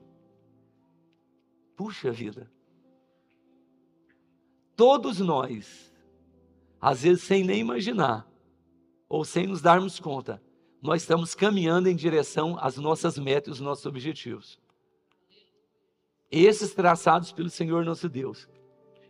Puxa 1.74 2.10
vida. 2.10 2.50
Todos 4.76 5.18
nós, 5.20 5.92
às 6.80 7.02
vezes 7.02 7.22
sem 7.22 7.44
nem 7.44 7.60
imaginar, 7.60 8.28
ou 9.08 9.24
sem 9.24 9.46
nos 9.46 9.62
darmos 9.62 9.98
conta, 9.98 10.42
nós 10.80 11.02
estamos 11.02 11.34
caminhando 11.34 11.88
em 11.88 11.96
direção 11.96 12.58
às 12.60 12.76
nossas 12.76 13.16
metas, 13.18 13.54
os 13.54 13.60
nossos 13.60 13.86
objetivos. 13.86 14.58
Esses 16.30 16.74
traçados 16.74 17.30
pelo 17.30 17.48
Senhor 17.48 17.84
nosso 17.84 18.08
Deus. 18.08 18.48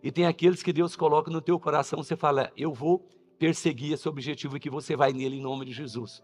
E 0.02 0.10
tem 0.10 0.26
aqueles 0.26 0.62
que 0.62 0.72
Deus 0.72 0.94
coloca 0.96 1.30
no 1.30 1.40
teu 1.40 1.58
coração, 1.58 2.02
você 2.02 2.16
fala, 2.16 2.52
eu 2.56 2.72
vou 2.72 3.08
perseguir 3.42 3.94
esse 3.94 4.08
objetivo 4.08 4.56
e 4.56 4.60
que 4.60 4.70
você 4.70 4.94
vai 4.94 5.12
nele 5.12 5.38
em 5.38 5.42
nome 5.42 5.64
de 5.64 5.72
Jesus. 5.72 6.22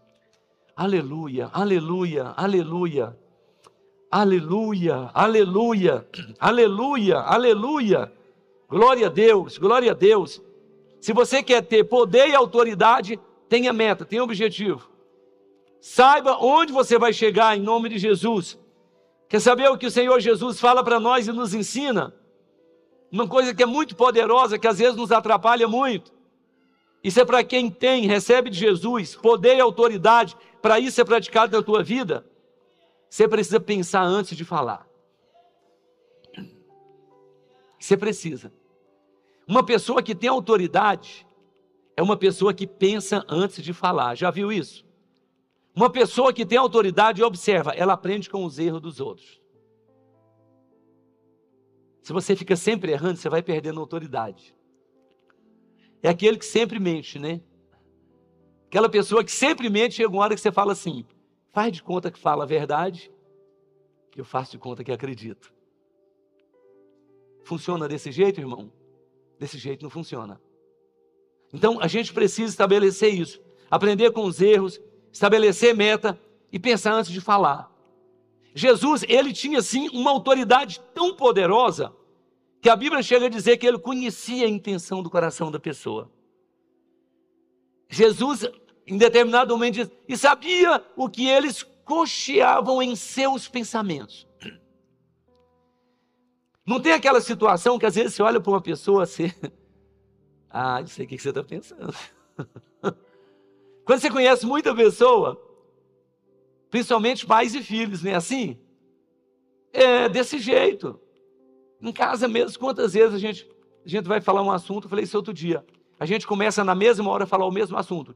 Aleluia, 0.73 1.49
aleluia, 1.51 2.33
aleluia. 2.37 3.13
Aleluia, 4.09 5.11
aleluia, 5.13 6.07
aleluia, 6.39 7.17
aleluia. 7.17 8.13
Glória 8.69 9.07
a 9.07 9.09
Deus, 9.09 9.57
glória 9.57 9.91
a 9.91 9.93
Deus. 9.93 10.41
Se 11.01 11.11
você 11.11 11.43
quer 11.43 11.61
ter 11.61 11.83
poder 11.83 12.29
e 12.29 12.35
autoridade, 12.35 13.19
tenha 13.49 13.73
meta, 13.73 14.05
tenha 14.05 14.23
objetivo. 14.23 14.89
Saiba 15.81 16.37
onde 16.39 16.71
você 16.71 16.97
vai 16.97 17.11
chegar 17.11 17.57
em 17.57 17.61
nome 17.61 17.89
de 17.89 17.97
Jesus. 17.97 18.57
Quer 19.27 19.41
saber 19.41 19.69
o 19.69 19.77
que 19.77 19.87
o 19.87 19.91
Senhor 19.91 20.21
Jesus 20.21 20.57
fala 20.57 20.85
para 20.85 21.01
nós 21.01 21.27
e 21.27 21.33
nos 21.33 21.53
ensina? 21.53 22.15
Uma 23.11 23.27
coisa 23.27 23.53
que 23.53 23.61
é 23.61 23.65
muito 23.65 23.93
poderosa, 23.93 24.57
que 24.57 24.67
às 24.69 24.79
vezes 24.79 24.95
nos 24.95 25.11
atrapalha 25.11 25.67
muito. 25.67 26.17
Isso 27.03 27.19
é 27.19 27.25
para 27.25 27.43
quem 27.43 27.69
tem, 27.69 28.07
recebe 28.07 28.49
de 28.49 28.57
Jesus, 28.57 29.15
poder 29.15 29.57
e 29.57 29.61
autoridade, 29.61 30.35
para 30.61 30.79
isso 30.79 30.95
ser 30.95 31.05
praticado 31.05 31.55
na 31.55 31.63
tua 31.63 31.81
vida. 31.81 32.25
Você 33.09 33.27
precisa 33.27 33.59
pensar 33.59 34.03
antes 34.03 34.37
de 34.37 34.43
falar. 34.43 34.87
Você 37.79 37.95
precisa. 37.95 38.51
Uma 39.47 39.65
pessoa 39.65 40.03
que 40.03 40.13
tem 40.13 40.29
autoridade, 40.29 41.25
é 41.95 42.03
uma 42.03 42.17
pessoa 42.17 42.53
que 42.53 42.67
pensa 42.67 43.25
antes 43.27 43.63
de 43.63 43.73
falar. 43.73 44.15
Já 44.15 44.29
viu 44.29 44.51
isso? 44.51 44.85
Uma 45.75 45.89
pessoa 45.89 46.33
que 46.33 46.45
tem 46.45 46.57
autoridade 46.57 47.23
observa, 47.23 47.71
ela 47.71 47.93
aprende 47.93 48.29
com 48.29 48.43
os 48.43 48.59
erros 48.59 48.81
dos 48.81 48.99
outros. 48.99 49.41
Se 52.01 52.11
você 52.11 52.35
fica 52.35 52.55
sempre 52.55 52.91
errando, 52.91 53.17
você 53.17 53.29
vai 53.29 53.41
perdendo 53.41 53.79
autoridade. 53.79 54.55
É 56.01 56.09
aquele 56.09 56.37
que 56.37 56.45
sempre 56.45 56.79
mente, 56.79 57.19
né? 57.19 57.41
Aquela 58.67 58.89
pessoa 58.89 59.23
que 59.23 59.31
sempre 59.31 59.69
mente, 59.69 59.95
chega 59.95 60.09
uma 60.09 60.23
hora 60.23 60.35
que 60.35 60.41
você 60.41 60.51
fala 60.51 60.73
assim: 60.73 61.05
faz 61.51 61.73
de 61.73 61.83
conta 61.83 62.11
que 62.11 62.19
fala 62.19 62.43
a 62.43 62.47
verdade, 62.47 63.11
eu 64.15 64.25
faço 64.25 64.51
de 64.51 64.57
conta 64.57 64.83
que 64.83 64.91
acredito. 64.91 65.53
Funciona 67.43 67.87
desse 67.87 68.11
jeito, 68.11 68.39
irmão? 68.39 68.71
Desse 69.39 69.57
jeito 69.57 69.83
não 69.83 69.89
funciona. 69.89 70.39
Então 71.53 71.79
a 71.81 71.87
gente 71.87 72.13
precisa 72.13 72.51
estabelecer 72.51 73.13
isso, 73.13 73.41
aprender 73.71 74.11
com 74.11 74.23
os 74.23 74.41
erros, 74.41 74.79
estabelecer 75.11 75.75
meta 75.75 76.19
e 76.51 76.59
pensar 76.59 76.93
antes 76.93 77.11
de 77.11 77.21
falar. 77.21 77.71
Jesus, 78.53 79.03
ele 79.07 79.31
tinha 79.31 79.61
sim 79.61 79.89
uma 79.89 80.11
autoridade 80.11 80.79
tão 80.93 81.15
poderosa 81.15 81.93
que 82.61 82.69
a 82.69 82.75
Bíblia 82.75 83.01
chega 83.01 83.27
a 83.27 83.29
dizer 83.29 83.57
que 83.57 83.65
ele 83.65 83.79
conhecia 83.79 84.45
a 84.45 84.49
intenção 84.49 85.01
do 85.01 85.09
coração 85.09 85.49
da 85.49 85.59
pessoa. 85.59 86.11
Jesus, 87.89 88.45
em 88.85 88.97
determinado 88.97 89.53
momento, 89.53 89.75
diz, 89.75 89.91
e 90.07 90.17
sabia 90.17 90.83
o 90.95 91.09
que 91.09 91.27
eles 91.27 91.63
cocheavam 91.63 92.81
em 92.81 92.95
seus 92.95 93.47
pensamentos. 93.47 94.27
Não 96.65 96.79
tem 96.79 96.91
aquela 96.91 97.19
situação 97.19 97.79
que 97.79 97.85
às 97.85 97.95
vezes 97.95 98.13
você 98.13 98.21
olha 98.21 98.39
para 98.39 98.51
uma 98.51 98.61
pessoa 98.61 99.03
assim, 99.03 99.31
ah, 100.49 100.81
não 100.81 100.87
sei 100.87 101.05
o 101.05 101.09
que 101.09 101.17
você 101.17 101.29
está 101.29 101.43
pensando. 101.43 101.95
Quando 103.83 104.01
você 104.01 104.11
conhece 104.11 104.45
muita 104.45 104.75
pessoa, 104.75 105.41
principalmente 106.69 107.25
pais 107.25 107.55
e 107.55 107.63
filhos, 107.63 108.03
não 108.03 108.11
é 108.11 108.15
assim? 108.15 108.59
É 109.73 110.07
desse 110.07 110.37
jeito. 110.37 110.99
Em 111.81 111.91
casa 111.91 112.27
mesmo, 112.27 112.59
quantas 112.59 112.93
vezes 112.93 113.13
a 113.13 113.17
gente, 113.17 113.49
a 113.85 113.89
gente 113.89 114.07
vai 114.07 114.21
falar 114.21 114.41
um 114.41 114.51
assunto, 114.51 114.85
eu 114.85 114.89
falei 114.89 115.03
isso 115.03 115.17
outro 115.17 115.33
dia. 115.33 115.65
A 115.99 116.05
gente 116.05 116.27
começa 116.27 116.63
na 116.63 116.75
mesma 116.75 117.09
hora 117.09 117.23
a 117.23 117.27
falar 117.27 117.45
o 117.45 117.51
mesmo 117.51 117.77
assunto. 117.77 118.15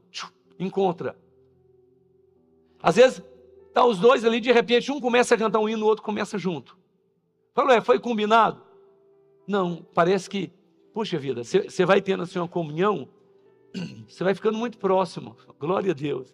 Encontra. 0.58 1.16
Às 2.82 2.96
vezes, 2.96 3.22
tá 3.72 3.84
os 3.84 3.98
dois 3.98 4.24
ali, 4.24 4.40
de 4.40 4.52
repente, 4.52 4.92
um 4.92 5.00
começa 5.00 5.34
a 5.34 5.38
cantar 5.38 5.58
um 5.58 5.68
hino, 5.68 5.84
o 5.84 5.88
outro 5.88 6.04
começa 6.04 6.38
junto. 6.38 6.76
Falou, 7.54 7.72
é, 7.72 7.80
foi 7.80 7.98
combinado? 7.98 8.62
Não, 9.46 9.86
parece 9.94 10.28
que 10.28 10.52
Puxa 10.94 11.18
vida, 11.18 11.42
você 11.42 11.84
vai 11.84 12.00
tendo 12.00 12.22
assim 12.22 12.38
uma 12.38 12.46
comunhão, 12.46 13.08
você 14.08 14.22
vai 14.22 14.32
ficando 14.32 14.56
muito 14.56 14.78
próximo. 14.78 15.36
Glória 15.58 15.90
a 15.90 15.94
Deus. 15.94 16.32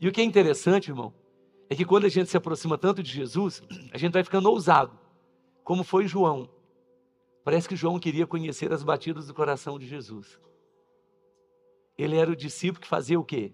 E 0.00 0.08
o 0.08 0.12
que 0.12 0.22
é 0.22 0.24
interessante, 0.24 0.88
irmão, 0.88 1.12
é 1.68 1.76
que 1.76 1.84
quando 1.84 2.06
a 2.06 2.08
gente 2.08 2.30
se 2.30 2.36
aproxima 2.36 2.78
tanto 2.78 3.02
de 3.02 3.10
Jesus, 3.10 3.62
a 3.92 3.98
gente 3.98 4.12
vai 4.12 4.24
ficando 4.24 4.50
ousado, 4.50 4.98
como 5.62 5.84
foi 5.84 6.06
João. 6.06 6.48
Parece 7.44 7.68
que 7.68 7.76
João 7.76 7.98
queria 7.98 8.26
conhecer 8.26 8.72
as 8.72 8.82
batidas 8.82 9.26
do 9.26 9.34
coração 9.34 9.78
de 9.78 9.86
Jesus. 9.86 10.38
Ele 11.96 12.16
era 12.16 12.30
o 12.30 12.36
discípulo 12.36 12.80
que 12.80 12.88
fazia 12.88 13.18
o 13.18 13.24
quê? 13.24 13.52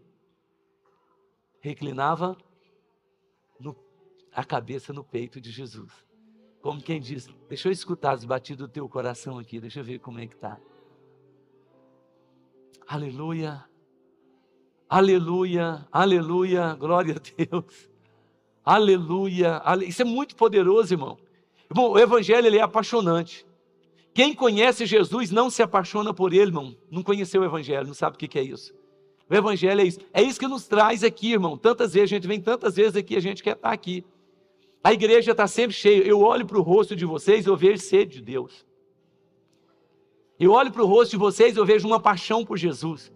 Reclinava 1.60 2.36
no, 3.58 3.76
a 4.32 4.44
cabeça 4.44 4.92
no 4.92 5.02
peito 5.02 5.40
de 5.40 5.50
Jesus. 5.50 5.92
Como 6.60 6.82
quem 6.82 7.00
diz, 7.00 7.28
deixa 7.48 7.68
eu 7.68 7.72
escutar 7.72 8.12
as 8.12 8.24
batidas 8.24 8.66
do 8.66 8.72
teu 8.72 8.88
coração 8.88 9.38
aqui, 9.38 9.60
deixa 9.60 9.80
eu 9.80 9.84
ver 9.84 9.98
como 9.98 10.18
é 10.18 10.26
que 10.26 10.36
tá. 10.36 10.58
Aleluia, 12.86 13.64
Aleluia, 14.88 15.88
aleluia, 15.90 16.74
glória 16.74 17.16
a 17.16 17.44
Deus. 17.44 17.93
Aleluia, 18.64 19.60
ale... 19.64 19.86
isso 19.86 20.02
é 20.02 20.04
muito 20.04 20.34
poderoso, 20.34 20.94
irmão. 20.94 21.18
Irmão, 21.70 21.90
o 21.90 21.98
evangelho 21.98 22.46
ele 22.46 22.58
é 22.58 22.62
apaixonante. 22.62 23.46
Quem 24.14 24.32
conhece 24.34 24.86
Jesus 24.86 25.30
não 25.30 25.50
se 25.50 25.62
apaixona 25.62 26.14
por 26.14 26.32
ele, 26.32 26.50
irmão. 26.50 26.76
Não 26.90 27.02
conheceu 27.02 27.42
o 27.42 27.44
evangelho, 27.44 27.86
não 27.86 27.94
sabe 27.94 28.16
o 28.16 28.18
que 28.18 28.38
é 28.38 28.42
isso. 28.42 28.72
O 29.28 29.34
evangelho 29.34 29.80
é 29.80 29.84
isso. 29.84 29.98
É 30.12 30.22
isso 30.22 30.38
que 30.38 30.46
nos 30.46 30.66
traz 30.66 31.02
aqui, 31.02 31.32
irmão. 31.32 31.58
Tantas 31.58 31.94
vezes, 31.94 32.12
a 32.12 32.14
gente 32.14 32.28
vem 32.28 32.40
tantas 32.40 32.76
vezes 32.76 32.96
aqui, 32.96 33.16
a 33.16 33.20
gente 33.20 33.42
quer 33.42 33.56
estar 33.56 33.70
aqui. 33.70 34.04
A 34.82 34.92
igreja 34.92 35.32
está 35.32 35.46
sempre 35.46 35.74
cheia. 35.74 36.02
Eu 36.02 36.20
olho 36.20 36.46
para 36.46 36.58
o 36.58 36.62
rosto 36.62 36.94
de 36.94 37.04
vocês, 37.04 37.46
eu 37.46 37.56
vejo 37.56 37.82
sede 37.82 38.18
de 38.18 38.22
Deus. 38.22 38.64
Eu 40.38 40.52
olho 40.52 40.70
para 40.70 40.82
o 40.82 40.86
rosto 40.86 41.12
de 41.12 41.16
vocês, 41.16 41.56
eu 41.56 41.64
vejo 41.64 41.86
uma 41.86 41.98
paixão 41.98 42.44
por 42.44 42.56
Jesus. 42.56 43.10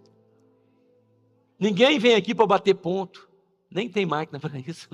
Ninguém 1.59 1.99
vem 1.99 2.15
aqui 2.15 2.33
para 2.33 2.45
bater 2.45 2.73
ponto. 2.73 3.29
Nem 3.69 3.87
tem 3.87 4.05
máquina 4.05 4.39
para 4.39 4.57
isso. 4.59 4.89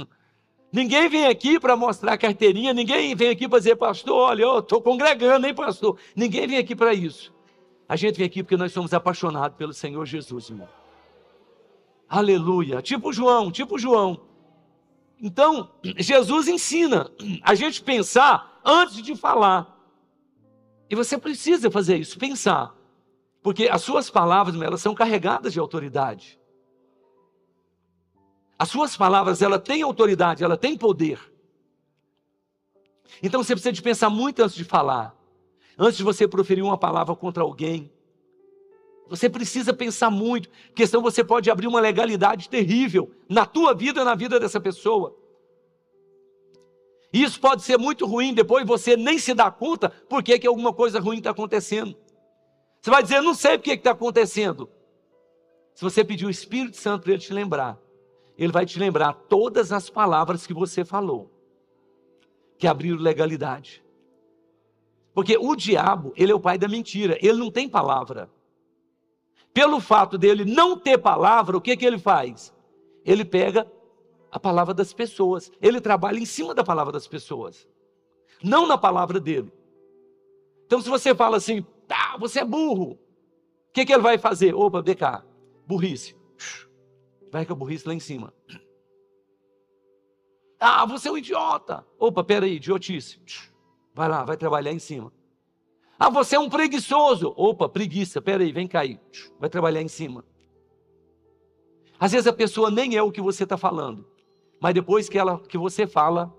Ninguém 0.75 1.07
vem 1.07 1.25
aqui 1.27 1.57
para 1.57 1.77
mostrar 1.77 2.17
carteirinha, 2.17 2.73
ninguém 2.73 3.15
vem 3.15 3.29
aqui 3.29 3.47
para 3.47 3.59
dizer, 3.59 3.77
pastor, 3.77 4.13
olha, 4.13 4.43
eu 4.43 4.59
estou 4.59 4.81
congregando, 4.81 5.47
hein, 5.47 5.53
pastor? 5.53 5.97
Ninguém 6.13 6.45
vem 6.47 6.57
aqui 6.57 6.75
para 6.75 6.93
isso. 6.93 7.33
A 7.87 7.95
gente 7.95 8.17
vem 8.17 8.25
aqui 8.25 8.43
porque 8.43 8.57
nós 8.57 8.73
somos 8.73 8.93
apaixonados 8.93 9.57
pelo 9.57 9.71
Senhor 9.71 10.05
Jesus, 10.05 10.49
irmão. 10.49 10.67
Aleluia. 12.09 12.81
Tipo 12.81 13.13
João, 13.13 13.49
tipo 13.53 13.79
João. 13.79 14.19
Então, 15.21 15.71
Jesus 15.81 16.49
ensina 16.49 17.09
a 17.41 17.55
gente 17.55 17.81
pensar 17.81 18.59
antes 18.65 19.01
de 19.01 19.15
falar. 19.15 19.79
E 20.89 20.95
você 20.95 21.17
precisa 21.17 21.71
fazer 21.71 21.95
isso, 21.95 22.19
pensar. 22.19 22.75
Porque 23.41 23.69
as 23.71 23.81
suas 23.81 24.09
palavras, 24.09 24.61
elas 24.61 24.81
são 24.81 24.93
carregadas 24.93 25.53
de 25.53 25.59
autoridade. 25.59 26.37
As 28.57 28.69
suas 28.69 28.95
palavras, 28.95 29.41
ela 29.41 29.59
tem 29.59 29.81
autoridade, 29.81 30.43
ela 30.43 30.57
tem 30.57 30.77
poder. 30.77 31.19
Então 33.21 33.43
você 33.43 33.53
precisa 33.53 33.71
de 33.73 33.81
pensar 33.81 34.09
muito 34.09 34.41
antes 34.41 34.55
de 34.55 34.63
falar. 34.63 35.15
Antes 35.77 35.97
de 35.97 36.03
você 36.03 36.27
proferir 36.27 36.63
uma 36.63 36.77
palavra 36.77 37.15
contra 37.15 37.43
alguém. 37.43 37.91
Você 39.07 39.29
precisa 39.29 39.73
pensar 39.73 40.09
muito, 40.09 40.49
porque 40.67 40.87
senão 40.87 41.03
você 41.03 41.23
pode 41.23 41.49
abrir 41.51 41.67
uma 41.67 41.79
legalidade 41.79 42.49
terrível 42.49 43.11
na 43.29 43.45
tua 43.45 43.73
vida 43.73 44.01
e 44.01 44.03
na 44.03 44.15
vida 44.15 44.39
dessa 44.39 44.59
pessoa. 44.59 45.15
Isso 47.13 47.39
pode 47.39 47.61
ser 47.61 47.77
muito 47.77 48.05
ruim, 48.05 48.33
depois 48.33 48.65
você 48.65 48.97
nem 48.97 49.19
se 49.19 49.33
dá 49.33 49.51
conta 49.51 49.89
por 49.89 50.23
que, 50.23 50.45
alguma 50.47 50.73
coisa 50.73 50.99
ruim 50.99 51.17
está 51.17 51.29
acontecendo. 51.29 51.95
Você 52.81 52.89
vai 52.89 53.03
dizer, 53.03 53.21
não 53.21 53.33
sei 53.33 53.57
por 53.57 53.63
que 53.63 53.71
está 53.71 53.91
acontecendo. 53.91 54.69
Se 55.73 55.83
você 55.83 56.03
pedir 56.03 56.25
o 56.25 56.29
Espírito 56.29 56.77
Santo 56.77 57.03
para 57.03 57.13
ele 57.13 57.21
te 57.21 57.33
lembrar, 57.33 57.79
ele 58.37 58.51
vai 58.51 58.65
te 58.65 58.77
lembrar 58.77 59.13
todas 59.13 59.71
as 59.71 59.89
palavras 59.89 60.45
que 60.45 60.53
você 60.53 60.83
falou, 60.83 61.31
que 62.57 62.67
abriram 62.67 62.97
legalidade. 62.97 63.83
Porque 65.13 65.37
o 65.37 65.55
diabo, 65.55 66.13
ele 66.17 66.31
é 66.31 66.35
o 66.35 66.39
pai 66.39 66.57
da 66.57 66.67
mentira, 66.67 67.17
ele 67.21 67.37
não 67.39 67.49
tem 67.49 67.69
palavra. 67.69 68.29
Pelo 69.53 69.79
fato 69.79 70.17
dele 70.17 70.43
não 70.43 70.77
ter 70.77 70.97
palavra, 70.97 71.55
o 71.55 71.61
que, 71.61 71.77
que 71.77 71.85
ele 71.85 71.97
faz? 71.97 72.53
Ele 73.05 73.23
pega 73.23 73.71
a 74.29 74.37
palavra 74.37 74.73
das 74.73 74.91
pessoas, 74.91 75.49
ele 75.61 75.79
trabalha 75.79 76.19
em 76.19 76.25
cima 76.25 76.53
da 76.53 76.61
palavra 76.61 76.91
das 76.91 77.07
pessoas, 77.07 77.65
não 78.43 78.67
na 78.67 78.77
palavra 78.77 79.17
dele. 79.17 79.49
Então, 80.65 80.81
se 80.81 80.89
você 80.89 81.15
fala 81.15 81.37
assim, 81.37 81.65
tá, 81.87 82.17
você 82.19 82.41
é 82.41 82.45
burro, 82.45 82.91
o 82.91 82.99
que, 83.71 83.85
que 83.85 83.93
ele 83.93 84.01
vai 84.01 84.17
fazer? 84.17 84.53
Opa, 84.53 84.81
vem 84.81 84.95
cá, 84.95 85.23
burrice. 85.65 86.15
Vai 87.35 87.45
com 87.45 87.51
a 87.51 87.55
burrice 87.57 87.85
lá 87.85 87.93
em 87.93 87.99
cima. 87.99 88.33
Ah, 90.57 90.85
você 90.85 91.09
é 91.09 91.11
um 91.11 91.17
idiota. 91.17 91.85
Opa, 91.99 92.23
peraí, 92.23 92.55
idiotice. 92.55 93.19
Vai 93.93 94.07
lá, 94.07 94.23
vai 94.23 94.37
trabalhar 94.37 94.71
em 94.71 94.79
cima. 94.79 95.11
Ah, 95.99 96.09
você 96.09 96.37
é 96.37 96.39
um 96.39 96.49
preguiçoso. 96.49 97.33
Opa, 97.35 97.67
preguiça, 97.67 98.21
peraí, 98.21 98.53
vem 98.53 98.69
cair. 98.69 99.01
Vai 99.37 99.49
trabalhar 99.49 99.81
em 99.81 99.89
cima. 99.89 100.23
Às 101.99 102.13
vezes 102.13 102.25
a 102.25 102.31
pessoa 102.31 102.71
nem 102.71 102.95
é 102.95 103.03
o 103.03 103.11
que 103.11 103.19
você 103.19 103.43
está 103.43 103.57
falando, 103.57 104.07
mas 104.61 104.73
depois 104.73 105.09
que, 105.09 105.17
ela, 105.17 105.37
que 105.37 105.57
você 105.57 105.85
fala, 105.85 106.33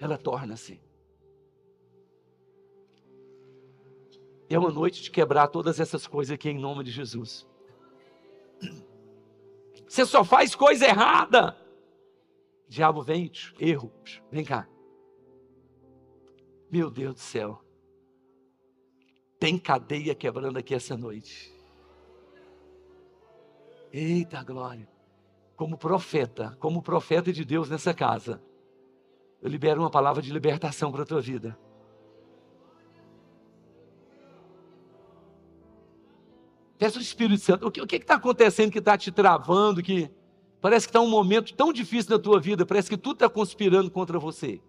ela 0.00 0.16
torna-se. 0.16 0.80
É 4.48 4.58
uma 4.58 4.70
noite 4.70 5.02
de 5.02 5.10
quebrar 5.10 5.48
todas 5.48 5.78
essas 5.78 6.06
coisas 6.06 6.32
aqui 6.32 6.48
em 6.48 6.58
nome 6.58 6.82
de 6.82 6.90
Jesus. 6.90 7.46
Você 9.92 10.06
só 10.06 10.24
faz 10.24 10.54
coisa 10.54 10.86
errada. 10.86 11.54
Diabo 12.66 13.02
vem, 13.02 13.30
erro, 13.60 13.92
vem 14.30 14.42
cá. 14.42 14.66
Meu 16.70 16.90
Deus 16.90 17.16
do 17.16 17.20
céu. 17.20 17.62
Tem 19.38 19.58
cadeia 19.58 20.14
quebrando 20.14 20.58
aqui 20.58 20.74
essa 20.74 20.96
noite. 20.96 21.54
Eita 23.92 24.42
glória. 24.42 24.88
Como 25.56 25.76
profeta, 25.76 26.56
como 26.58 26.80
profeta 26.80 27.30
de 27.30 27.44
Deus 27.44 27.68
nessa 27.68 27.92
casa, 27.92 28.42
eu 29.42 29.50
libero 29.50 29.82
uma 29.82 29.90
palavra 29.90 30.22
de 30.22 30.32
libertação 30.32 30.90
para 30.90 31.02
a 31.02 31.06
tua 31.06 31.20
vida. 31.20 31.54
Peça 36.82 36.98
o 36.98 37.00
Espírito 37.00 37.40
Santo. 37.40 37.68
O 37.68 37.70
que 37.70 37.94
está 37.94 38.14
acontecendo 38.16 38.72
que 38.72 38.80
está 38.80 38.98
te 38.98 39.12
travando? 39.12 39.80
Que 39.80 40.10
parece 40.60 40.84
que 40.84 40.90
está 40.90 41.00
um 41.00 41.08
momento 41.08 41.54
tão 41.54 41.72
difícil 41.72 42.10
na 42.10 42.18
tua 42.18 42.40
vida. 42.40 42.66
Parece 42.66 42.90
que 42.90 42.96
tudo 42.96 43.12
está 43.12 43.28
conspirando 43.28 43.88
contra 43.88 44.18
você. 44.18 44.60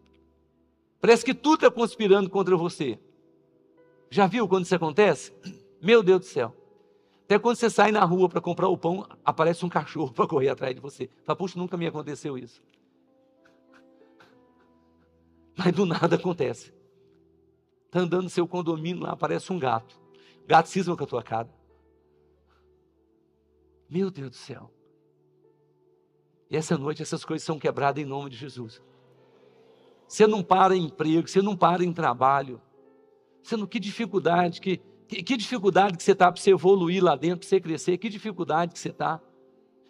Parece 1.02 1.26
que 1.26 1.34
tudo 1.34 1.56
está 1.56 1.72
conspirando 1.72 2.30
contra 2.30 2.56
você. 2.56 3.00
Já 4.12 4.28
viu 4.28 4.48
quando 4.48 4.66
isso 4.66 4.76
acontece? 4.76 5.34
Meu 5.82 6.04
Deus 6.04 6.20
do 6.20 6.26
céu. 6.28 6.56
Até 7.26 7.40
quando 7.40 7.56
você 7.56 7.68
sai 7.68 7.92
na 7.92 8.06
rua 8.06 8.30
para 8.30 8.40
comprar 8.40 8.68
o 8.68 8.78
pão, 8.78 9.08
aparece 9.26 9.66
um 9.66 9.70
cachorro 9.70 10.14
para 10.14 10.28
correr 10.28 10.50
atrás 10.50 10.76
de 10.76 10.80
você. 10.80 11.10
Fala, 11.26 11.36
puxa, 11.36 11.58
nunca 11.58 11.76
me 11.78 11.88
aconteceu 11.88 12.38
isso. 12.38 12.62
Mas 15.58 15.74
do 15.74 15.84
nada 15.84 16.16
acontece. 16.16 16.72
Está 17.88 18.02
andando 18.02 18.26
no 18.26 18.30
seu 18.30 18.48
condomínio 18.48 19.02
lá, 19.02 19.14
aparece 19.14 19.52
um 19.52 19.58
gato. 19.58 20.00
O 20.44 20.48
gato 20.48 20.70
cisma 20.70 20.96
com 20.96 21.06
a 21.06 21.08
tua 21.08 21.24
cara. 21.24 21.63
Meu 23.94 24.10
Deus 24.10 24.32
do 24.32 24.36
céu. 24.36 24.72
E 26.50 26.58
essa 26.58 26.76
noite 26.76 27.04
essas 27.04 27.24
coisas 27.24 27.46
são 27.46 27.60
quebradas 27.60 28.04
em 28.04 28.08
nome 28.08 28.32
de 28.32 28.36
Jesus. 28.36 28.82
Você 30.08 30.26
não 30.26 30.42
para 30.42 30.76
em 30.76 30.86
emprego, 30.86 31.28
você 31.28 31.44
não 31.44 31.56
para 31.56 31.84
em 31.84 31.94
trabalho. 31.94 32.60
Você 33.44 33.56
não, 33.56 33.68
que 33.68 33.80
dificuldade, 33.80 34.60
que, 34.60 34.82
que, 35.08 35.22
que 35.22 35.38
dificuldade 35.38 35.96
que 35.96 36.02
você 36.02 36.14
está 36.14 36.32
para 36.32 36.42
você 36.42 36.50
evoluir 36.50 37.04
lá 37.04 37.16
dentro, 37.16 37.42
para 37.42 37.48
você 37.48 37.62
crescer, 37.62 38.00
que 38.00 38.10
dificuldade 38.10 38.74
que 38.74 38.80
você 38.80 38.90
está. 38.90 39.22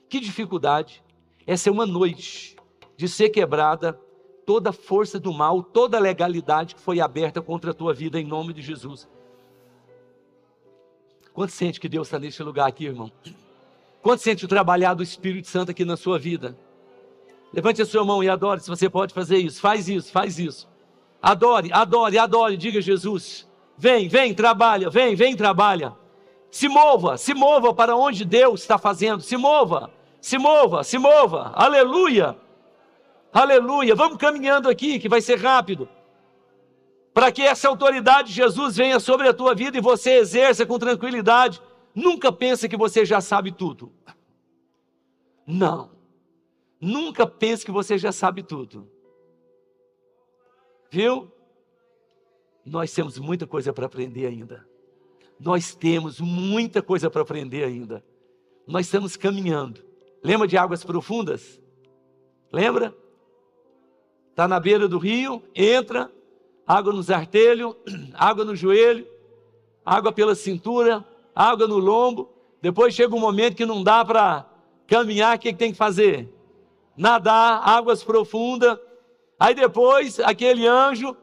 Que 0.10 0.20
dificuldade. 0.20 1.02
Essa 1.48 1.70
é 1.70 1.72
uma 1.72 1.86
noite 1.86 2.58
de 2.98 3.08
ser 3.08 3.30
quebrada 3.30 3.98
toda 4.46 4.74
força 4.74 5.18
do 5.18 5.32
mal, 5.32 5.64
toda 5.64 5.98
legalidade 5.98 6.76
que 6.76 6.82
foi 6.82 7.00
aberta 7.00 7.42
contra 7.42 7.72
a 7.72 7.74
tua 7.74 7.94
vida 7.94 8.20
em 8.20 8.28
nome 8.28 8.52
de 8.52 8.62
Jesus. 8.62 9.08
Quanto 11.34 11.54
sente 11.54 11.80
que 11.80 11.88
Deus 11.88 12.08
está 12.08 12.20
neste 12.20 12.44
lugar 12.44 12.68
aqui, 12.68 12.84
irmão? 12.84 13.10
Quanto 14.04 14.22
sente 14.22 14.44
o 14.44 14.50
trabalhar 14.50 14.94
do 14.96 15.02
Espírito 15.02 15.48
Santo 15.48 15.72
aqui 15.72 15.86
na 15.86 15.96
sua 15.96 16.20
vida? 16.20 16.58
Levante 17.54 17.82
a 17.82 17.86
sua 17.86 18.04
mão 18.04 18.22
e 18.22 18.28
adore 18.28 18.60
se 18.60 18.70
você 18.70 18.90
pode 18.90 19.14
fazer 19.14 19.38
isso. 19.38 19.62
Faz 19.62 19.88
isso, 19.88 20.12
faz 20.12 20.38
isso. 20.38 20.68
Adore, 21.22 21.72
adore, 21.72 22.18
adore. 22.18 22.58
Diga 22.58 22.82
Jesus: 22.82 23.48
vem, 23.78 24.10
vem, 24.10 24.34
trabalha, 24.34 24.90
vem, 24.90 25.16
vem, 25.16 25.38
trabalha. 25.38 25.96
Se 26.52 26.68
mova, 26.68 27.16
se 27.16 27.34
mova 27.34 27.74
para 27.74 27.96
onde 27.96 28.26
Deus 28.26 28.60
está 28.60 28.78
fazendo. 28.78 29.22
Se 29.22 29.38
mova, 29.38 29.90
se 30.20 30.38
mova, 30.38 30.84
se 30.84 30.98
mova. 30.98 31.54
Aleluia, 31.56 32.36
aleluia. 33.32 33.96
Vamos 33.96 34.18
caminhando 34.18 34.68
aqui, 34.68 35.00
que 35.00 35.08
vai 35.08 35.22
ser 35.22 35.40
rápido. 35.40 35.88
Para 37.14 37.32
que 37.32 37.42
essa 37.42 37.70
autoridade 37.70 38.28
de 38.30 38.36
Jesus 38.36 38.76
venha 38.76 39.00
sobre 39.00 39.30
a 39.30 39.34
tua 39.34 39.56
vida 39.56 39.78
e 39.78 39.82
você 39.82 40.18
exerça 40.18 40.66
com 40.66 40.78
tranquilidade 40.78 41.62
Nunca 41.94 42.32
pense 42.32 42.68
que 42.68 42.78
você 42.78 43.06
já 43.06 43.22
sabe 43.22 43.52
tudo. 43.52 43.92
Não. 45.46 45.92
Nunca 46.80 47.28
pense 47.28 47.64
que 47.64 47.72
você 47.72 47.98
já 47.98 48.12
sabe 48.12 48.44
tudo. 48.44 48.90
Viu? 50.90 51.32
Nós 52.66 52.94
temos 52.94 53.18
muita 53.18 53.46
coisa 53.46 53.72
para 53.72 53.86
aprender 53.86 54.26
ainda. 54.26 54.68
Nós 55.40 55.76
temos 55.76 56.20
muita 56.20 56.82
coisa 56.82 57.10
para 57.10 57.22
aprender 57.22 57.64
ainda. 57.64 58.04
Nós 58.66 58.86
estamos 58.86 59.16
caminhando. 59.16 59.84
Lembra 60.24 60.48
de 60.48 60.58
águas 60.58 60.84
profundas? 60.84 61.62
Lembra? 62.52 62.96
Está 64.30 64.48
na 64.48 64.60
beira 64.60 64.88
do 64.88 64.98
rio, 64.98 65.44
entra, 65.54 66.12
água 66.66 66.94
nos 66.94 67.12
artelhos, 67.12 67.76
água 68.14 68.46
no 68.46 68.56
joelho, 68.56 69.08
água 69.86 70.12
pela 70.12 70.34
cintura, 70.34 71.06
água 71.36 71.68
no 71.68 71.78
lombo, 71.78 72.30
depois 72.62 72.94
chega 72.94 73.16
um 73.16 73.20
momento 73.20 73.56
que 73.56 73.66
não 73.66 73.84
dá 73.84 74.04
para 74.06 74.46
caminhar, 74.88 75.36
o 75.36 75.40
que, 75.40 75.52
que 75.52 75.60
tem 75.60 75.72
que 75.72 75.78
fazer? 75.78 76.34
Nadar, 76.96 77.62
águas 77.68 78.04
profundas. 78.04 78.78
Aí 79.40 79.54
depois, 79.54 80.20
aquele 80.20 80.68
anjo, 80.68 81.16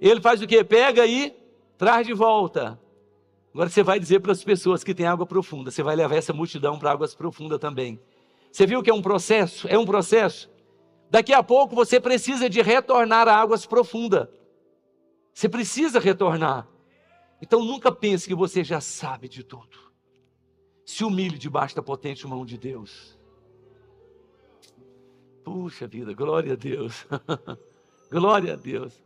ele 0.00 0.20
faz 0.20 0.42
o 0.42 0.46
que? 0.46 0.62
Pega 0.64 1.06
e 1.06 1.34
traz 1.78 2.06
de 2.06 2.12
volta. 2.12 2.78
Agora 3.54 3.68
você 3.68 3.82
vai 3.82 4.00
dizer 4.00 4.20
para 4.20 4.32
as 4.32 4.42
pessoas 4.42 4.82
que 4.82 4.94
tem 4.94 5.06
água 5.06 5.26
profunda, 5.26 5.70
você 5.70 5.82
vai 5.82 5.94
levar 5.94 6.16
essa 6.16 6.32
multidão 6.32 6.78
para 6.78 6.90
águas 6.90 7.14
profundas 7.14 7.58
também. 7.58 8.00
Você 8.50 8.66
viu 8.66 8.82
que 8.82 8.90
é 8.90 8.94
um 8.94 9.02
processo? 9.02 9.66
É 9.68 9.78
um 9.78 9.84
processo. 9.84 10.50
Daqui 11.10 11.32
a 11.32 11.42
pouco 11.42 11.74
você 11.74 12.00
precisa 12.00 12.48
de 12.48 12.60
retornar 12.62 13.28
a 13.28 13.36
águas 13.36 13.66
profundas. 13.66 14.28
Você 15.32 15.48
precisa 15.48 16.00
retornar. 16.00 16.66
Então 17.42 17.64
nunca 17.64 17.90
pense 17.90 18.28
que 18.28 18.36
você 18.36 18.62
já 18.62 18.80
sabe 18.80 19.28
de 19.28 19.42
tudo. 19.42 19.76
Se 20.86 21.02
humilhe 21.02 21.36
debaixo 21.36 21.74
da 21.74 21.82
potente 21.82 22.24
mão 22.24 22.46
de 22.46 22.56
Deus. 22.56 23.18
Puxa 25.42 25.88
vida, 25.88 26.14
glória 26.14 26.52
a 26.52 26.56
Deus. 26.56 27.04
glória 28.08 28.52
a 28.52 28.56
Deus. 28.56 29.02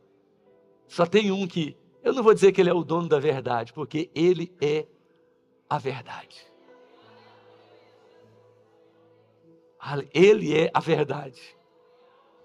Só 0.86 1.06
tem 1.06 1.32
um 1.32 1.46
que 1.46 1.74
eu 2.02 2.12
não 2.12 2.22
vou 2.22 2.34
dizer 2.34 2.52
que 2.52 2.60
ele 2.60 2.68
é 2.68 2.74
o 2.74 2.84
dono 2.84 3.08
da 3.08 3.18
verdade, 3.18 3.72
porque 3.72 4.10
ele 4.14 4.54
é 4.60 4.86
a 5.68 5.78
verdade. 5.78 6.46
Ele 10.12 10.54
é 10.54 10.70
a 10.74 10.80
verdade. 10.80 11.56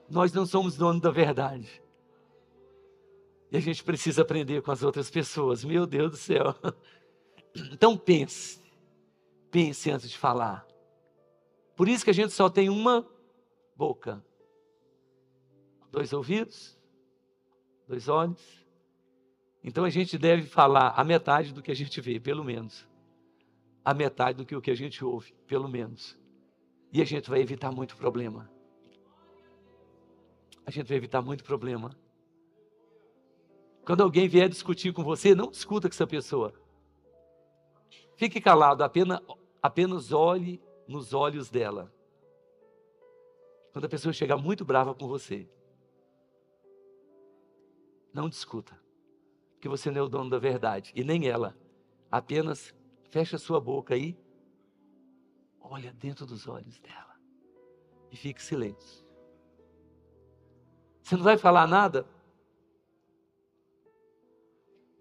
Nós 0.10 0.32
não 0.32 0.46
somos 0.46 0.78
dono 0.78 1.02
da 1.02 1.12
verdade. 1.12 1.81
E 3.52 3.58
a 3.58 3.60
gente 3.60 3.84
precisa 3.84 4.22
aprender 4.22 4.62
com 4.62 4.72
as 4.72 4.82
outras 4.82 5.10
pessoas. 5.10 5.64
Meu 5.64 5.86
Deus 5.86 6.12
do 6.12 6.18
céu. 6.18 6.56
Então 7.74 7.98
pense. 7.98 8.62
Pense 9.52 9.92
antes 9.92 10.10
de 10.10 10.18
falar. 10.18 10.66
Por 11.76 11.90
isso 11.90 12.06
que 12.06 12.10
a 12.10 12.14
gente 12.14 12.32
só 12.32 12.50
tem 12.50 12.70
uma 12.70 13.06
boca, 13.76 14.24
dois 15.92 16.14
ouvidos, 16.14 16.80
dois 17.90 18.08
olhos 18.08 18.62
então 19.64 19.84
a 19.86 19.90
gente 19.90 20.18
deve 20.18 20.44
falar 20.44 20.90
a 20.90 21.04
metade 21.04 21.54
do 21.54 21.62
que 21.62 21.72
a 21.72 21.76
gente 21.76 22.02
vê, 22.02 22.20
pelo 22.20 22.44
menos. 22.44 22.88
A 23.86 23.94
metade 23.94 24.38
do 24.38 24.46
que 24.46 24.56
o 24.56 24.62
que 24.62 24.72
a 24.72 24.76
gente 24.76 25.04
ouve, 25.04 25.34
pelo 25.48 25.68
menos. 25.68 26.18
E 26.92 27.02
a 27.02 27.06
gente 27.06 27.30
vai 27.30 27.42
evitar 27.42 27.72
muito 27.72 27.96
problema. 27.96 28.50
A 30.66 30.72
gente 30.72 30.88
vai 30.88 30.98
evitar 30.98 31.22
muito 31.22 31.44
problema. 31.44 31.96
Quando 33.86 34.04
alguém 34.04 34.28
vier 34.28 34.48
discutir 34.48 34.94
com 34.94 35.04
você, 35.04 35.34
não 35.34 35.50
discuta 35.50 35.88
com 35.90 35.94
essa 35.94 36.08
pessoa. 36.08 36.54
Fique 38.16 38.40
calado, 38.40 38.84
apenas, 38.84 39.20
apenas 39.62 40.12
olhe 40.12 40.62
nos 40.88 41.14
olhos 41.14 41.50
dela. 41.50 41.92
Quando 43.74 43.86
a 43.86 43.90
pessoa 43.90 44.14
chegar 44.14 44.38
muito 44.38 44.64
brava 44.64 44.94
com 44.94 45.08
você, 45.08 45.50
não 48.14 48.30
discuta 48.30 48.80
que 49.60 49.70
você 49.70 49.90
não 49.90 50.02
é 50.02 50.04
o 50.04 50.10
dono 50.10 50.30
da 50.30 50.40
verdade, 50.40 50.92
e 50.96 51.04
nem 51.04 51.28
ela. 51.28 51.56
Apenas 52.12 52.74
fecha 53.10 53.38
sua 53.38 53.60
boca 53.60 53.94
aí, 53.94 54.18
olha 55.60 55.94
dentro 55.94 56.26
dos 56.26 56.48
olhos 56.48 56.80
dela 56.80 57.16
e 58.12 58.18
fique 58.18 58.42
silêncio. 58.42 59.06
Você 61.02 61.16
não 61.16 61.24
vai 61.24 61.38
falar 61.38 61.68
nada? 61.68 62.06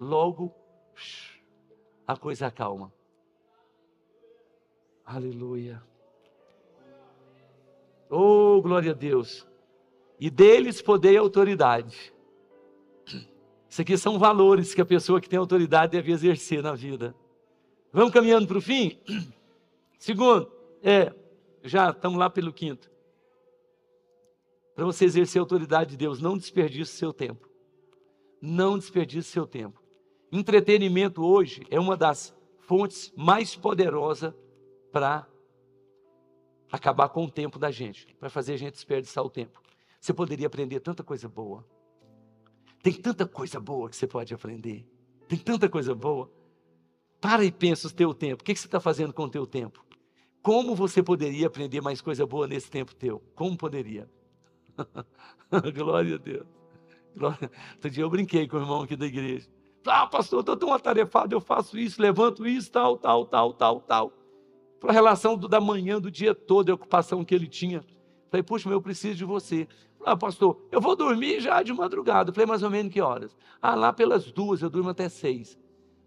Logo, 0.01 0.53
a 2.07 2.17
coisa 2.17 2.47
acalma. 2.47 2.93
Aleluia. 5.05 5.83
Oh, 8.09 8.61
glória 8.63 8.93
a 8.93 8.95
Deus. 8.95 9.47
E 10.19 10.31
deles 10.31 10.83
poder 10.83 11.13
e 11.13 11.17
autoridade 11.19 12.13
isso 13.71 13.83
aqui 13.83 13.97
são 13.97 14.19
valores 14.19 14.75
que 14.75 14.81
a 14.81 14.85
pessoa 14.85 15.21
que 15.21 15.29
tem 15.29 15.39
autoridade 15.39 15.93
deve 15.93 16.11
exercer 16.11 16.61
na 16.61 16.75
vida. 16.75 17.15
Vamos 17.93 18.13
caminhando 18.13 18.49
para 18.49 18.59
o 18.59 18.61
fim? 18.61 18.99
Segundo, 19.97 20.51
é, 20.83 21.15
já 21.63 21.91
estamos 21.91 22.19
lá 22.19 22.29
pelo 22.29 22.53
quinto. 22.53 22.91
Para 24.75 24.85
você 24.85 25.05
exercer 25.05 25.39
a 25.39 25.43
autoridade 25.43 25.91
de 25.91 25.97
Deus, 25.97 26.21
não 26.21 26.37
desperdice 26.37 26.91
seu 26.97 27.13
tempo. 27.13 27.49
Não 28.43 28.77
desperdice 28.77 29.31
seu 29.31 29.47
tempo. 29.47 29.80
Entretenimento 30.33 31.25
hoje 31.25 31.67
é 31.71 31.81
uma 31.81 31.97
das 31.97 32.35
fontes 32.61 33.13
mais 33.17 33.57
poderosas 33.57 34.33
para 34.93 35.27
acabar 36.71 37.09
com 37.09 37.25
o 37.25 37.31
tempo 37.31 37.59
da 37.59 37.71
gente, 37.71 38.15
para 38.15 38.31
fazer 38.31 38.53
a 38.55 38.57
gente 38.57 38.75
desperdiçar 38.75 39.25
o 39.25 39.31
tempo. 39.31 39.61
Você 40.01 40.15
poderia 40.15 40.47
aprender 40.47 40.79
tanta 40.79 41.03
coisa 41.03 41.29
boa. 41.29 41.67
Tem 42.81 42.93
tanta 42.93 43.27
coisa 43.27 43.59
boa 43.59 43.91
que 43.91 43.97
você 43.97 44.07
pode 44.07 44.33
aprender. 44.33 44.87
Tem 45.29 45.39
tanta 45.39 45.69
coisa 45.69 45.95
boa. 45.95 46.31
Para 47.21 47.45
e 47.45 47.51
pensa 47.51 47.89
o 47.89 47.93
teu 47.93 48.15
tempo. 48.15 48.43
O 48.43 48.45
que 48.45 48.55
você 48.55 48.67
está 48.67 48.81
fazendo 48.81 49.13
com 49.13 49.25
o 49.25 49.29
teu 49.29 49.47
tempo? 49.47 49.85
Como 50.41 50.75
você 50.75 51.03
poderia 51.03 51.49
aprender 51.49 51.81
mais 51.81 52.01
coisa 52.01 52.25
boa 52.25 52.47
nesse 52.47 52.71
tempo 52.71 52.95
teu? 52.95 53.21
Como 53.35 53.57
poderia? 53.57 54.09
Glória 55.75 56.15
a 56.15 56.19
Deus. 56.19 56.47
Glória. 57.15 57.51
Outro 57.75 57.91
dia 57.91 58.05
eu 58.05 58.09
brinquei 58.09 58.47
com 58.49 58.57
o 58.57 58.61
irmão 58.61 58.83
aqui 58.83 58.97
da 58.97 59.07
igreja. 59.07 59.51
Ah, 59.87 60.07
pastor, 60.07 60.41
estou 60.41 60.57
tão 60.57 60.73
atarefado, 60.73 61.35
eu 61.35 61.41
faço 61.41 61.79
isso, 61.79 62.01
levanto 62.01 62.47
isso, 62.47 62.71
tal, 62.71 62.99
tal, 62.99 63.25
tal, 63.25 63.53
tal, 63.55 63.81
tal. 63.81 64.13
Para 64.79 64.91
a 64.91 64.93
relação 64.93 65.37
do, 65.37 65.49
da 65.49 65.61
manhã, 65.61 66.01
do 66.01 66.11
dia 66.11 66.35
todo, 66.35 66.71
a 66.71 66.75
ocupação 66.75 67.25
que 67.25 67.35
ele 67.35 67.47
tinha. 67.47 67.85
Falei, 68.31 68.43
puxa, 68.43 68.69
mas 68.69 68.75
eu 68.75 68.83
preciso 68.83 69.17
de 69.17 69.25
você. 69.25 69.67
Ah, 70.05 70.17
pastor, 70.17 70.67
eu 70.71 70.81
vou 70.81 70.97
dormir 70.97 71.41
já 71.41 71.63
de 71.63 71.73
madrugada. 71.73 72.33
Falei, 72.33 72.47
mais 72.47 72.63
ou 72.63 72.71
menos 72.71 72.93
que 72.93 73.01
horas? 73.01 73.37
Ah, 73.61 73.75
lá 73.75 73.93
pelas 73.93 74.31
duas, 74.31 74.63
eu 74.63 74.71
durmo 74.71 74.91
até 74.91 75.09
seis. 75.09 75.59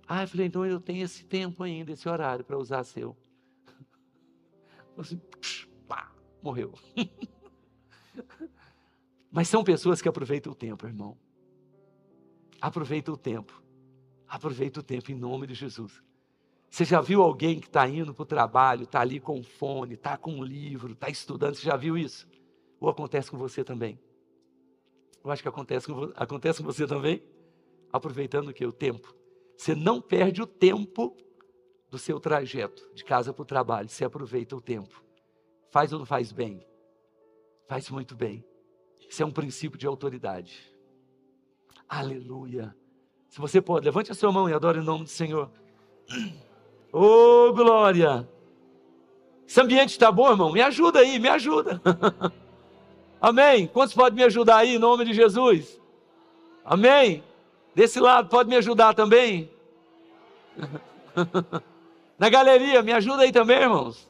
Ah, 0.07 0.25
falei, 0.25 0.47
então 0.47 0.65
eu 0.65 0.79
tenho 0.79 1.03
esse 1.03 1.25
tempo 1.25 1.63
ainda, 1.63 1.91
esse 1.91 2.07
horário 2.07 2.43
para 2.43 2.57
usar 2.57 2.83
seu. 2.83 3.15
Assim, 4.97 5.19
pá, 5.88 6.12
morreu. 6.41 6.73
Mas 9.31 9.47
são 9.47 9.63
pessoas 9.63 10.01
que 10.01 10.09
aproveitam 10.09 10.51
o 10.51 10.55
tempo, 10.55 10.86
irmão. 10.86 11.17
Aproveita 12.62 13.12
o 13.12 13.17
tempo. 13.17 13.62
Aproveita 14.34 14.80
o 14.80 14.84
tempo 14.84 15.12
em 15.12 15.15
nome 15.15 15.46
de 15.46 15.54
Jesus. 15.54 16.02
Você 16.67 16.84
já 16.84 17.00
viu 17.00 17.22
alguém 17.22 17.60
que 17.60 17.67
está 17.67 17.88
indo 17.88 18.15
para 18.15 18.24
o 18.24 18.26
trabalho, 18.26 18.86
está 18.86 19.00
ali 19.00 19.19
com 19.19 19.43
fone, 19.43 19.93
está 19.93 20.17
com 20.17 20.34
um 20.34 20.43
livro, 20.43 20.93
está 20.93 21.08
estudando? 21.08 21.54
Você 21.54 21.62
já 21.62 21.78
viu 21.78 21.96
isso? 21.96 22.28
Ou 22.80 22.89
acontece 22.89 23.30
com 23.30 23.38
você 23.38 23.63
também? 23.63 24.00
Eu 25.24 25.30
acho 25.30 25.43
que 25.43 25.48
acontece 25.48 25.86
com, 25.86 26.12
acontece 26.15 26.63
com 26.63 26.65
você 26.65 26.88
também, 26.88 27.22
aproveitando 27.91 28.48
o 28.48 28.54
que? 28.54 28.65
O 28.65 28.72
tempo. 28.72 29.15
Você 29.56 29.76
não 29.76 30.02
perde 30.02 30.41
o 30.41 30.48
tempo 30.48 31.15
do 31.91 32.00
seu 32.00 32.19
trajeto, 32.19 32.89
de 32.96 33.04
casa 33.04 33.32
para 33.32 33.43
o 33.43 33.46
trabalho. 33.46 33.88
Você 33.88 34.04
aproveita 34.04 34.56
o 34.56 34.62
tempo. 34.62 35.04
Faz 35.69 35.93
ou 35.93 36.00
não 36.00 36.08
faz 36.08 36.32
bem? 36.32 36.65
Faz 37.67 37.88
muito 37.91 38.15
bem. 38.15 38.43
Isso 39.08 39.22
é 39.22 39.26
um 39.28 39.32
princípio 39.32 39.78
de 39.78 39.86
autoridade. 39.86 40.76
Aleluia. 41.88 42.76
Se 43.34 43.41
você 43.41 43.60
pode, 43.60 43.84
levante 43.84 44.12
a 44.12 44.13
sua 44.13 44.32
mão 44.32 44.48
e 44.48 44.54
adore 44.54 44.78
o 44.78 44.84
nome 44.84 45.06
do 45.06 45.10
Senhor. 45.10 45.50
Oh, 46.91 47.52
glória! 47.52 48.30
Esse 49.48 49.60
ambiente 49.60 49.89
está 49.89 50.12
bom, 50.12 50.30
irmão? 50.30 50.52
Me 50.52 50.62
ajuda 50.62 51.00
aí, 51.00 51.17
me 51.17 51.28
ajuda. 51.28 51.82
Amém? 53.19 53.65
Quantos 53.65 53.96
podem 53.96 54.17
me 54.17 54.24
ajudar 54.24 54.58
aí 54.58 54.76
em 54.76 54.78
nome 54.78 55.04
de 55.04 55.15
Jesus? 55.15 55.82
Amém? 56.63 57.24
Desse 57.74 58.00
lado, 58.00 58.30
pode 58.30 58.48
me 58.48 58.56
ajudar 58.56 58.93
também? 58.93 59.50
Na 62.19 62.30
galeria, 62.30 62.84
me 62.84 62.93
ajuda 62.93 63.24
aí 63.24 63.32
também, 63.32 63.62
irmãos. 63.62 64.08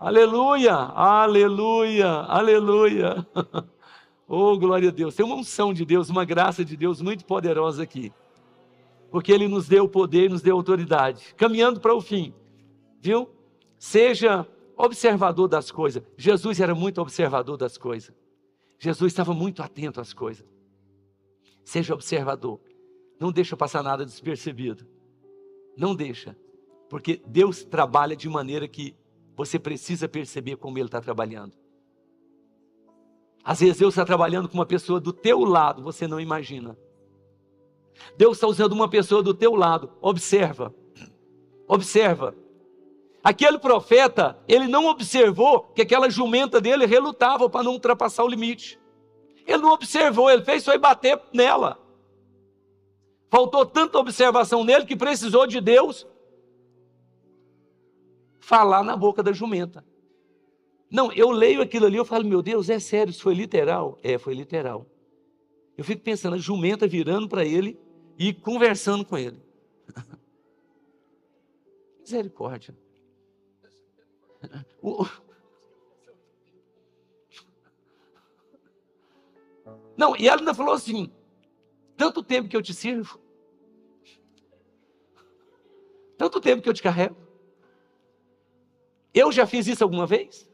Aleluia, 0.00 0.74
aleluia, 0.74 2.10
aleluia. 2.26 3.24
Oh, 4.28 4.58
glória 4.58 4.90
a 4.90 4.92
Deus. 4.92 5.14
Tem 5.14 5.24
uma 5.24 5.36
unção 5.36 5.72
de 5.72 5.86
Deus, 5.86 6.10
uma 6.10 6.24
graça 6.24 6.62
de 6.62 6.76
Deus 6.76 7.00
muito 7.00 7.24
poderosa 7.24 7.82
aqui. 7.82 8.12
Porque 9.10 9.32
Ele 9.32 9.48
nos 9.48 9.66
deu 9.66 9.88
poder, 9.88 10.28
nos 10.28 10.42
deu 10.42 10.54
autoridade. 10.54 11.34
Caminhando 11.34 11.80
para 11.80 11.94
o 11.94 12.00
fim, 12.02 12.34
viu? 13.00 13.30
Seja 13.78 14.46
observador 14.76 15.48
das 15.48 15.70
coisas. 15.70 16.02
Jesus 16.16 16.60
era 16.60 16.74
muito 16.74 17.00
observador 17.00 17.56
das 17.56 17.78
coisas. 17.78 18.14
Jesus 18.78 19.12
estava 19.12 19.32
muito 19.32 19.62
atento 19.62 19.98
às 19.98 20.12
coisas. 20.12 20.46
Seja 21.64 21.94
observador. 21.94 22.60
Não 23.18 23.32
deixa 23.32 23.56
passar 23.56 23.82
nada 23.82 24.04
despercebido. 24.04 24.86
Não 25.76 25.94
deixa. 25.94 26.36
Porque 26.88 27.20
Deus 27.26 27.64
trabalha 27.64 28.14
de 28.14 28.28
maneira 28.28 28.68
que 28.68 28.94
você 29.34 29.58
precisa 29.58 30.08
perceber 30.08 30.56
como 30.56 30.78
Ele 30.78 30.86
está 30.86 31.00
trabalhando. 31.00 31.52
Às 33.44 33.60
vezes 33.60 33.78
Deus 33.78 33.94
está 33.94 34.04
trabalhando 34.04 34.48
com 34.48 34.54
uma 34.54 34.66
pessoa 34.66 35.00
do 35.00 35.12
teu 35.12 35.44
lado, 35.44 35.82
você 35.82 36.06
não 36.06 36.20
imagina. 36.20 36.76
Deus 38.16 38.36
está 38.36 38.46
usando 38.46 38.72
uma 38.72 38.88
pessoa 38.88 39.22
do 39.22 39.34
teu 39.34 39.54
lado. 39.54 39.90
Observa. 40.00 40.74
Observa. 41.66 42.34
Aquele 43.22 43.58
profeta, 43.58 44.38
ele 44.46 44.68
não 44.68 44.86
observou 44.86 45.62
que 45.74 45.82
aquela 45.82 46.08
jumenta 46.08 46.60
dele 46.60 46.86
relutava 46.86 47.48
para 47.50 47.64
não 47.64 47.72
ultrapassar 47.72 48.24
o 48.24 48.28
limite. 48.28 48.78
Ele 49.46 49.58
não 49.58 49.72
observou, 49.72 50.30
ele 50.30 50.44
fez 50.44 50.64
foi 50.64 50.78
bater 50.78 51.20
nela. 51.32 51.78
Faltou 53.30 53.66
tanta 53.66 53.98
observação 53.98 54.64
nele 54.64 54.86
que 54.86 54.96
precisou 54.96 55.46
de 55.46 55.60
Deus 55.60 56.06
falar 58.40 58.82
na 58.82 58.96
boca 58.96 59.22
da 59.22 59.32
jumenta. 59.32 59.84
Não, 60.90 61.12
eu 61.12 61.30
leio 61.30 61.60
aquilo 61.60 61.86
ali, 61.86 61.96
eu 61.96 62.04
falo, 62.04 62.24
meu 62.24 62.42
Deus, 62.42 62.70
é 62.70 62.78
sério, 62.78 63.10
isso 63.10 63.22
foi 63.22 63.34
literal? 63.34 63.98
É, 64.02 64.18
foi 64.18 64.34
literal. 64.34 64.86
Eu 65.76 65.84
fico 65.84 66.02
pensando, 66.02 66.34
a 66.34 66.38
jumenta 66.38 66.86
virando 66.86 67.28
para 67.28 67.44
ele 67.44 67.78
e 68.18 68.32
conversando 68.32 69.04
com 69.04 69.18
ele. 69.18 69.40
Misericórdia. 72.00 72.74
Não, 79.96 80.16
e 80.16 80.28
ela 80.28 80.40
ainda 80.40 80.54
falou 80.54 80.74
assim: 80.74 81.10
tanto 81.96 82.22
tempo 82.22 82.48
que 82.48 82.56
eu 82.56 82.62
te 82.62 82.72
sirvo, 82.72 83.20
tanto 86.16 86.40
tempo 86.40 86.62
que 86.62 86.68
eu 86.68 86.74
te 86.74 86.82
carrego. 86.82 87.16
Eu 89.12 89.32
já 89.32 89.46
fiz 89.46 89.66
isso 89.66 89.82
alguma 89.82 90.06
vez? 90.06 90.47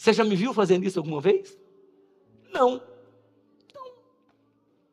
Você 0.00 0.14
já 0.14 0.24
me 0.24 0.34
viu 0.34 0.54
fazendo 0.54 0.86
isso 0.86 0.98
alguma 0.98 1.20
vez? 1.20 1.58
Não. 2.50 2.80
Não, 3.74 3.92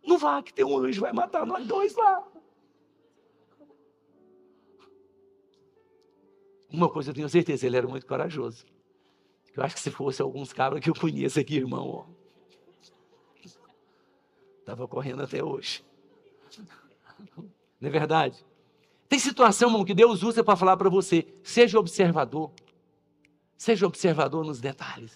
não 0.05 0.17
vá, 0.17 0.43
que 0.43 0.53
tem 0.53 0.65
um 0.65 0.77
anjo, 0.77 0.99
vai 0.99 1.13
matar 1.13 1.45
nós 1.45 1.65
dois 1.65 1.95
lá. 1.95 2.27
Uma 6.69 6.89
coisa 6.89 7.11
eu 7.11 7.13
tenho 7.13 7.29
certeza, 7.29 7.65
ele 7.65 7.77
era 7.77 7.87
muito 7.87 8.05
corajoso. 8.05 8.65
Eu 9.55 9.63
acho 9.63 9.75
que 9.75 9.81
se 9.81 9.89
fosse 9.89 10.21
alguns 10.21 10.51
cabras 10.51 10.83
que 10.83 10.89
eu 10.89 10.93
conheço 10.93 11.39
aqui, 11.39 11.55
irmão, 11.55 12.13
estava 14.59 14.89
correndo 14.89 15.23
até 15.23 15.41
hoje. 15.41 15.85
Não 17.79 17.87
é 17.87 17.89
verdade? 17.89 18.45
Tem 19.07 19.19
situação, 19.19 19.69
irmão, 19.69 19.85
que 19.85 19.93
Deus 19.93 20.21
usa 20.21 20.43
para 20.43 20.57
falar 20.57 20.75
para 20.75 20.89
você. 20.89 21.25
Seja 21.43 21.79
observador. 21.79 22.51
Seja 23.57 23.87
observador 23.87 24.45
nos 24.45 24.59
detalhes. 24.59 25.15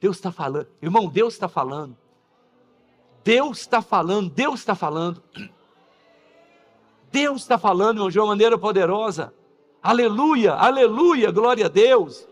Deus 0.00 0.16
está 0.16 0.32
falando. 0.32 0.66
Irmão, 0.82 1.08
Deus 1.08 1.34
está 1.34 1.48
falando. 1.48 1.96
Deus 3.22 3.60
está 3.60 3.80
falando. 3.80 4.30
Deus 4.30 4.60
está 4.60 4.74
falando. 4.74 5.22
Deus 7.12 7.42
está 7.42 7.58
falando, 7.58 7.98
irmão, 7.98 8.10
de 8.10 8.18
uma 8.18 8.28
maneira 8.28 8.56
poderosa. 8.56 9.34
Aleluia, 9.82 10.52
aleluia, 10.52 11.30
glória 11.30 11.66
a 11.66 11.68
Deus. 11.68 12.28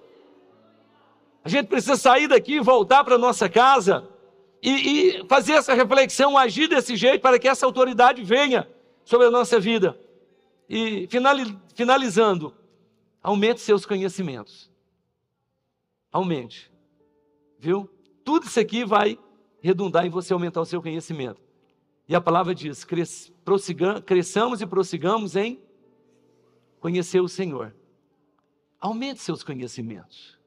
A 1.44 1.48
gente 1.48 1.66
precisa 1.66 1.96
sair 1.96 2.28
daqui 2.28 2.56
e 2.56 2.60
voltar 2.60 3.02
para 3.04 3.18
nossa 3.18 3.48
casa 3.48 4.06
e, 4.62 4.70
e 4.70 5.26
fazer 5.26 5.54
essa 5.54 5.74
reflexão, 5.74 6.36
agir 6.36 6.68
desse 6.68 6.96
jeito 6.96 7.22
para 7.22 7.38
que 7.38 7.48
essa 7.48 7.64
autoridade 7.64 8.22
venha 8.22 8.68
sobre 9.04 9.26
a 9.26 9.30
nossa 9.30 9.58
vida. 9.58 9.98
E 10.68 11.08
finalizando, 11.74 12.54
aumente 13.22 13.60
seus 13.60 13.86
conhecimentos. 13.86 14.67
Aumente. 16.12 16.72
Viu? 17.58 17.88
Tudo 18.24 18.46
isso 18.46 18.60
aqui 18.60 18.84
vai 18.84 19.18
redundar 19.60 20.06
em 20.06 20.10
você 20.10 20.32
aumentar 20.32 20.60
o 20.60 20.64
seu 20.64 20.80
conhecimento. 20.80 21.40
E 22.08 22.14
a 22.14 22.20
palavra 22.20 22.54
diz: 22.54 22.84
cres, 22.84 23.32
cresçamos 24.06 24.60
e 24.60 24.66
prossigamos 24.66 25.36
em 25.36 25.60
conhecer 26.80 27.20
o 27.20 27.28
Senhor. 27.28 27.74
Aumente 28.80 29.20
seus 29.20 29.42
conhecimentos. 29.42 30.38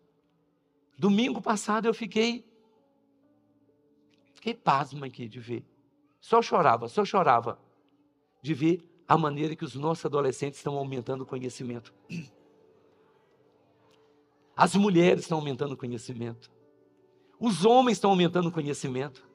Domingo 0.97 1.41
passado 1.41 1.87
eu 1.87 1.93
fiquei 1.93 2.45
fiquei 4.33 4.53
pasmo 4.53 5.05
aqui 5.05 5.27
de 5.27 5.39
ver. 5.39 5.65
Só 6.19 6.41
chorava, 6.41 6.87
só 6.87 7.03
chorava 7.03 7.59
de 8.41 8.53
ver 8.53 8.83
a 9.07 9.17
maneira 9.17 9.55
que 9.55 9.65
os 9.65 9.75
nossos 9.75 10.05
adolescentes 10.05 10.59
estão 10.59 10.77
aumentando 10.77 11.21
o 11.21 11.25
conhecimento. 11.25 11.93
As 14.61 14.75
mulheres 14.75 15.23
estão 15.23 15.39
aumentando 15.39 15.73
o 15.73 15.77
conhecimento. 15.77 16.51
Os 17.39 17.65
homens 17.65 17.97
estão 17.97 18.11
aumentando 18.11 18.49
o 18.49 18.51
conhecimento. 18.51 19.27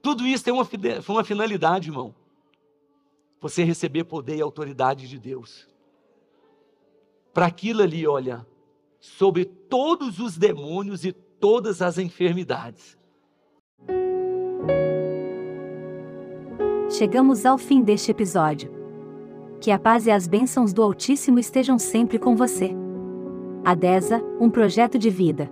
Tudo 0.00 0.26
isso 0.26 0.42
tem 0.42 0.54
uma, 0.54 0.66
uma 1.06 1.22
finalidade, 1.22 1.90
irmão. 1.90 2.14
Você 3.38 3.62
receber 3.64 4.04
poder 4.04 4.36
e 4.36 4.40
autoridade 4.40 5.06
de 5.06 5.18
Deus. 5.18 5.68
Para 7.34 7.44
aquilo 7.44 7.82
ali, 7.82 8.06
olha, 8.06 8.46
sobre 8.98 9.44
todos 9.44 10.18
os 10.20 10.38
demônios 10.38 11.04
e 11.04 11.12
todas 11.12 11.82
as 11.82 11.98
enfermidades. 11.98 12.96
Chegamos 16.88 17.44
ao 17.44 17.58
fim 17.58 17.82
deste 17.82 18.10
episódio. 18.10 18.72
Que 19.60 19.70
a 19.70 19.78
paz 19.78 20.06
e 20.06 20.10
as 20.10 20.26
bênçãos 20.26 20.72
do 20.72 20.82
Altíssimo 20.82 21.38
estejam 21.38 21.78
sempre 21.78 22.18
com 22.18 22.34
você. 22.34 22.87
Adesa, 23.68 24.24
um 24.40 24.48
projeto 24.48 24.98
de 24.98 25.10
vida. 25.10 25.50